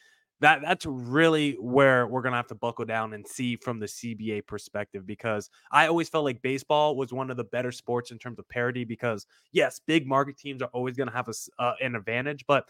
that 0.41 0.61
that's 0.63 0.87
really 0.87 1.53
where 1.59 2.07
we're 2.07 2.23
gonna 2.23 2.35
have 2.35 2.47
to 2.47 2.55
buckle 2.55 2.83
down 2.83 3.13
and 3.13 3.27
see 3.27 3.55
from 3.55 3.79
the 3.79 3.85
CBA 3.85 4.45
perspective 4.47 5.05
because 5.05 5.49
I 5.71 5.87
always 5.87 6.09
felt 6.09 6.25
like 6.25 6.41
baseball 6.41 6.95
was 6.95 7.13
one 7.13 7.29
of 7.29 7.37
the 7.37 7.43
better 7.43 7.71
sports 7.71 8.09
in 8.11 8.17
terms 8.17 8.39
of 8.39 8.49
parity 8.49 8.83
because 8.83 9.27
yes, 9.51 9.79
big 9.85 10.07
market 10.07 10.37
teams 10.37 10.61
are 10.63 10.69
always 10.73 10.97
gonna 10.97 11.11
have 11.11 11.29
a, 11.29 11.61
uh, 11.61 11.75
an 11.79 11.95
advantage, 11.95 12.45
but 12.47 12.65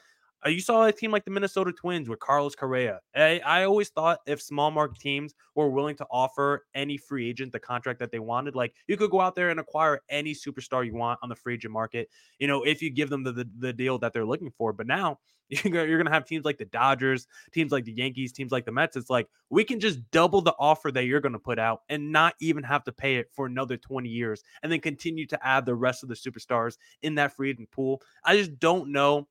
uh, 0.45 0.49
you 0.49 0.59
saw 0.59 0.85
a 0.85 0.91
team 0.91 1.11
like 1.11 1.25
the 1.25 1.31
Minnesota 1.31 1.71
Twins 1.71 2.09
with 2.09 2.19
Carlos 2.19 2.55
Correa. 2.55 2.99
I, 3.15 3.41
I, 3.45 3.63
always 3.63 3.89
thought 3.89 4.19
if 4.25 4.41
small 4.41 4.71
market 4.71 4.99
teams 4.99 5.33
were 5.55 5.69
willing 5.69 5.95
to 5.97 6.05
offer 6.09 6.65
any 6.73 6.97
free 6.97 7.29
agent 7.29 7.51
the 7.51 7.59
contract 7.59 7.99
that 7.99 8.11
they 8.11 8.19
wanted, 8.19 8.55
like 8.55 8.73
you 8.87 8.97
could 8.97 9.11
go 9.11 9.21
out 9.21 9.35
there 9.35 9.49
and 9.49 9.59
acquire 9.59 10.01
any 10.09 10.33
superstar 10.33 10.85
you 10.85 10.95
want 10.95 11.19
on 11.21 11.29
the 11.29 11.35
free 11.35 11.55
agent 11.55 11.73
market, 11.73 12.09
you 12.39 12.47
know, 12.47 12.63
if 12.63 12.81
you 12.81 12.89
give 12.89 13.09
them 13.09 13.23
the, 13.23 13.31
the, 13.31 13.49
the 13.59 13.73
deal 13.73 13.97
that 13.99 14.13
they're 14.13 14.25
looking 14.25 14.51
for. 14.51 14.73
But 14.73 14.87
now 14.87 15.19
you're 15.49 15.97
going 15.97 16.05
to 16.05 16.11
have 16.11 16.25
teams 16.25 16.45
like 16.45 16.57
the 16.57 16.65
Dodgers, 16.65 17.27
teams 17.51 17.71
like 17.71 17.83
the 17.83 17.91
Yankees, 17.91 18.31
teams 18.31 18.51
like 18.51 18.65
the 18.65 18.71
Mets. 18.71 18.95
It's 18.95 19.09
like 19.09 19.27
we 19.49 19.63
can 19.63 19.79
just 19.79 19.99
double 20.11 20.41
the 20.41 20.55
offer 20.57 20.91
that 20.91 21.05
you're 21.05 21.19
going 21.19 21.33
to 21.33 21.39
put 21.39 21.59
out 21.59 21.81
and 21.89 22.11
not 22.11 22.35
even 22.39 22.63
have 22.63 22.83
to 22.85 22.91
pay 22.91 23.17
it 23.17 23.29
for 23.31 23.45
another 23.45 23.75
20 23.75 24.07
years 24.07 24.43
and 24.63 24.71
then 24.71 24.79
continue 24.79 25.27
to 25.27 25.45
add 25.45 25.65
the 25.65 25.75
rest 25.75 26.03
of 26.03 26.09
the 26.09 26.15
superstars 26.15 26.77
in 27.01 27.15
that 27.15 27.35
free 27.35 27.49
agent 27.49 27.69
pool. 27.69 28.01
I 28.23 28.37
just 28.37 28.59
don't 28.59 28.91
know 28.91 29.27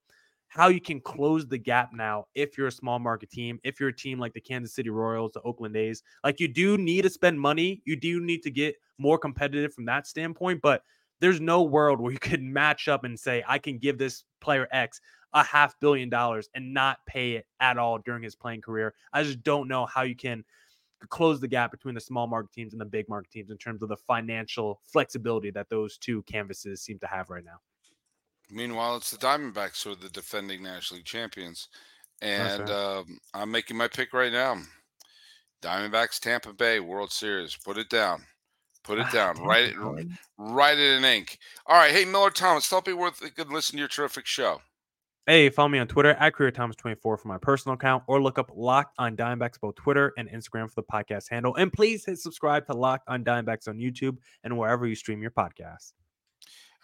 how 0.51 0.67
you 0.67 0.81
can 0.81 1.01
close 1.01 1.47
the 1.47 1.57
gap 1.57 1.91
now 1.95 2.27
if 2.35 2.59
you're 2.59 2.67
a 2.67 2.73
small 2.73 2.99
market 2.99 3.31
team, 3.31 3.61
if 3.63 3.79
you're 3.79 3.91
a 3.91 3.97
team 3.97 4.19
like 4.19 4.35
the 4.35 4.41
Kansas 4.41 4.75
City 4.75 4.91
Royals, 4.91 5.31
the 5.33 5.41
Oakland 5.43 5.77
A's. 5.77 6.03
Like 6.25 6.41
you 6.41 6.49
do 6.49 6.77
need 6.77 7.03
to 7.03 7.11
spend 7.11 7.41
money, 7.41 7.81
you 7.85 7.95
do 7.95 8.21
need 8.21 8.43
to 8.43 8.51
get 8.51 8.75
more 8.99 9.17
competitive 9.17 9.73
from 9.73 9.85
that 9.85 10.09
standpoint, 10.09 10.61
but 10.61 10.83
there's 11.21 11.41
no 11.41 11.63
world 11.63 12.01
where 12.01 12.13
you 12.13 12.19
could 12.21 12.43
match 12.43 12.89
up 12.89 13.05
and 13.05 13.19
say, 13.19 13.45
I 13.47 13.59
can 13.59 13.79
give 13.79 13.97
this 13.97 14.25
player 14.41 14.67
X 14.73 15.01
a 15.33 15.45
half 15.45 15.79
billion 15.79 16.09
dollars 16.09 16.49
and 16.57 16.75
not 16.75 16.99
pay 17.07 17.35
it 17.35 17.47
at 17.61 17.79
all 17.79 17.99
during 17.99 18.25
his 18.25 18.35
playing 18.35 18.63
career. 18.63 18.95
I 19.13 19.23
just 19.23 19.45
don't 19.45 19.69
know 19.69 19.87
how 19.87 20.03
you 20.03 20.17
can 20.17 20.45
close 21.09 21.39
the 21.39 21.47
gap 21.47 21.71
between 21.71 21.95
the 21.95 22.01
small 22.01 22.27
market 22.27 22.53
teams 22.53 22.73
and 22.73 22.81
the 22.81 22.87
big 22.87 23.09
market 23.09 23.31
teams 23.31 23.51
in 23.51 23.57
terms 23.57 23.85
of 23.85 23.89
the 23.89 23.97
financial 23.97 24.81
flexibility 24.85 25.53
that 25.53 25.69
those 25.69 25.97
two 25.97 26.23
canvases 26.23 26.83
seem 26.83 26.99
to 26.99 27.07
have 27.07 27.31
right 27.31 27.45
now. 27.45 27.61
Meanwhile, 28.51 28.97
it's 28.97 29.11
the 29.11 29.19
Diamondbacks 29.19 29.83
who 29.83 29.93
are 29.93 29.97
the 29.97 30.09
defending 30.09 30.63
National 30.63 30.99
League 30.99 31.07
champions. 31.07 31.69
And 32.23 32.69
um, 32.69 33.19
I'm 33.33 33.51
making 33.51 33.77
my 33.77 33.89
pick 33.89 34.13
right 34.13 34.33
now. 34.33 34.59
Diamondbacks, 35.63 36.21
Tampa 36.21 36.53
Bay 36.53 36.81
World 36.81 37.13
Series. 37.13 37.57
Put 37.57 37.79
it 37.79 37.91
down. 37.91 38.25
Put 38.83 38.99
it 38.99 39.07
ah, 39.09 39.13
down. 39.13 39.43
write 39.45 39.71
it. 39.71 40.07
Write 40.39 40.79
it 40.79 40.99
in 40.99 41.05
ink. 41.05 41.39
All 41.67 41.77
right. 41.77 41.93
Hey, 41.93 42.05
Millard 42.05 42.35
Thomas. 42.35 42.69
Tell 42.69 42.83
me 42.87 42.95
worth 42.95 43.23
a 43.23 43.31
good 43.31 43.51
listen 43.51 43.75
to 43.75 43.79
your 43.79 43.89
terrific 43.89 44.27
show. 44.27 44.61
Hey, 45.27 45.51
follow 45.51 45.69
me 45.69 45.79
on 45.79 45.87
Twitter 45.87 46.15
at 46.15 46.33
Creator 46.33 46.57
Thomas 46.57 46.77
24 46.77 47.19
for 47.19 47.29
my 47.29 47.37
personal 47.39 47.75
account, 47.75 48.03
or 48.07 48.23
look 48.23 48.39
up 48.39 48.51
Locked 48.55 48.95
on 48.99 49.17
Diamondbacks 49.17 49.61
both 49.61 49.77
Twitter 49.77 50.13
and 50.17 50.29
Instagram 50.31 50.69
for 50.69 50.75
the 50.77 50.83
podcast 50.83 51.31
handle. 51.31 51.55
And 51.55 51.73
please 51.73 52.05
hit 52.05 52.19
subscribe 52.19 52.67
to 52.67 52.73
Locked 52.73 53.07
on 53.07 53.23
Diamondbacks 53.23 53.69
on 53.69 53.77
YouTube 53.77 54.17
and 54.45 54.57
wherever 54.57 54.87
you 54.87 54.95
stream 54.95 55.21
your 55.21 55.31
podcasts. 55.31 55.93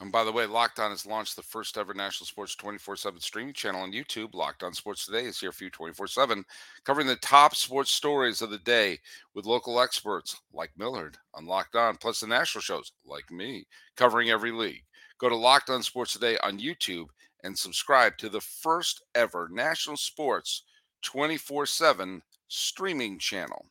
And 0.01 0.13
by 0.13 0.25
the 0.25 0.33
way, 0.33 0.45
Locked 0.45 0.79
On 0.79 0.91
has 0.91 1.07
launched 1.07 1.37
the 1.37 1.43
first 1.43 1.79
ever 1.79 1.95
national 1.95 2.27
sports 2.27 2.55
24 2.55 2.97
7 2.97 3.21
streaming 3.21 3.55
channel 3.55 3.81
on 3.81 3.93
YouTube. 3.93 4.35
Locked 4.35 4.63
On 4.63 4.75
Sports 4.75 5.07
Today 5.07 5.25
is 5.25 5.41
here 5.41 5.53
for 5.53 5.65
you 5.65 5.71
24 5.71 6.07
7, 6.07 6.45
covering 6.85 7.07
the 7.07 7.17
top 7.17 7.55
sports 7.55 7.91
stories 7.91 8.43
of 8.43 8.51
the 8.51 8.59
day 8.59 8.99
with 9.35 9.47
local 9.47 9.81
experts 9.81 10.37
like 10.53 10.71
Millard 10.77 11.17
on 11.33 11.47
Locked 11.47 11.77
On, 11.77 11.97
plus 11.97 12.21
the 12.21 12.27
national 12.27 12.61
shows 12.61 12.93
like 13.07 13.31
me, 13.31 13.67
covering 13.97 14.29
every 14.29 14.53
league. 14.53 14.85
Go 15.19 15.31
to 15.31 15.37
Locked 15.37 15.71
On 15.71 15.83
Sports 15.83 16.13
Today 16.13 16.37
on 16.43 16.59
YouTube 16.59 17.07
and 17.43 17.57
subscribe 17.57 18.19
to 18.19 18.29
the 18.29 18.41
first 18.41 19.03
ever 19.15 19.49
national 19.51 19.97
sports 19.97 20.65
24 21.05 21.65
7 21.65 22.21
streaming 22.49 23.19
channel. 23.19 23.65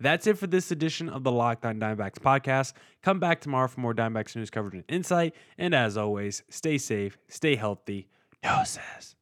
That's 0.00 0.26
it 0.26 0.38
for 0.38 0.46
this 0.46 0.70
edition 0.70 1.08
of 1.08 1.24
the 1.24 1.32
Locked 1.32 1.66
On 1.66 1.80
Diamondbacks 1.80 2.18
podcast. 2.18 2.72
Come 3.02 3.18
back 3.18 3.40
tomorrow 3.40 3.68
for 3.68 3.80
more 3.80 3.94
Diamondbacks 3.94 4.36
news 4.36 4.50
coverage 4.50 4.74
and 4.74 4.84
insight. 4.88 5.34
And 5.56 5.74
as 5.74 5.96
always, 5.96 6.42
stay 6.48 6.78
safe, 6.78 7.18
stay 7.28 7.56
healthy. 7.56 8.08
Doses. 8.42 9.16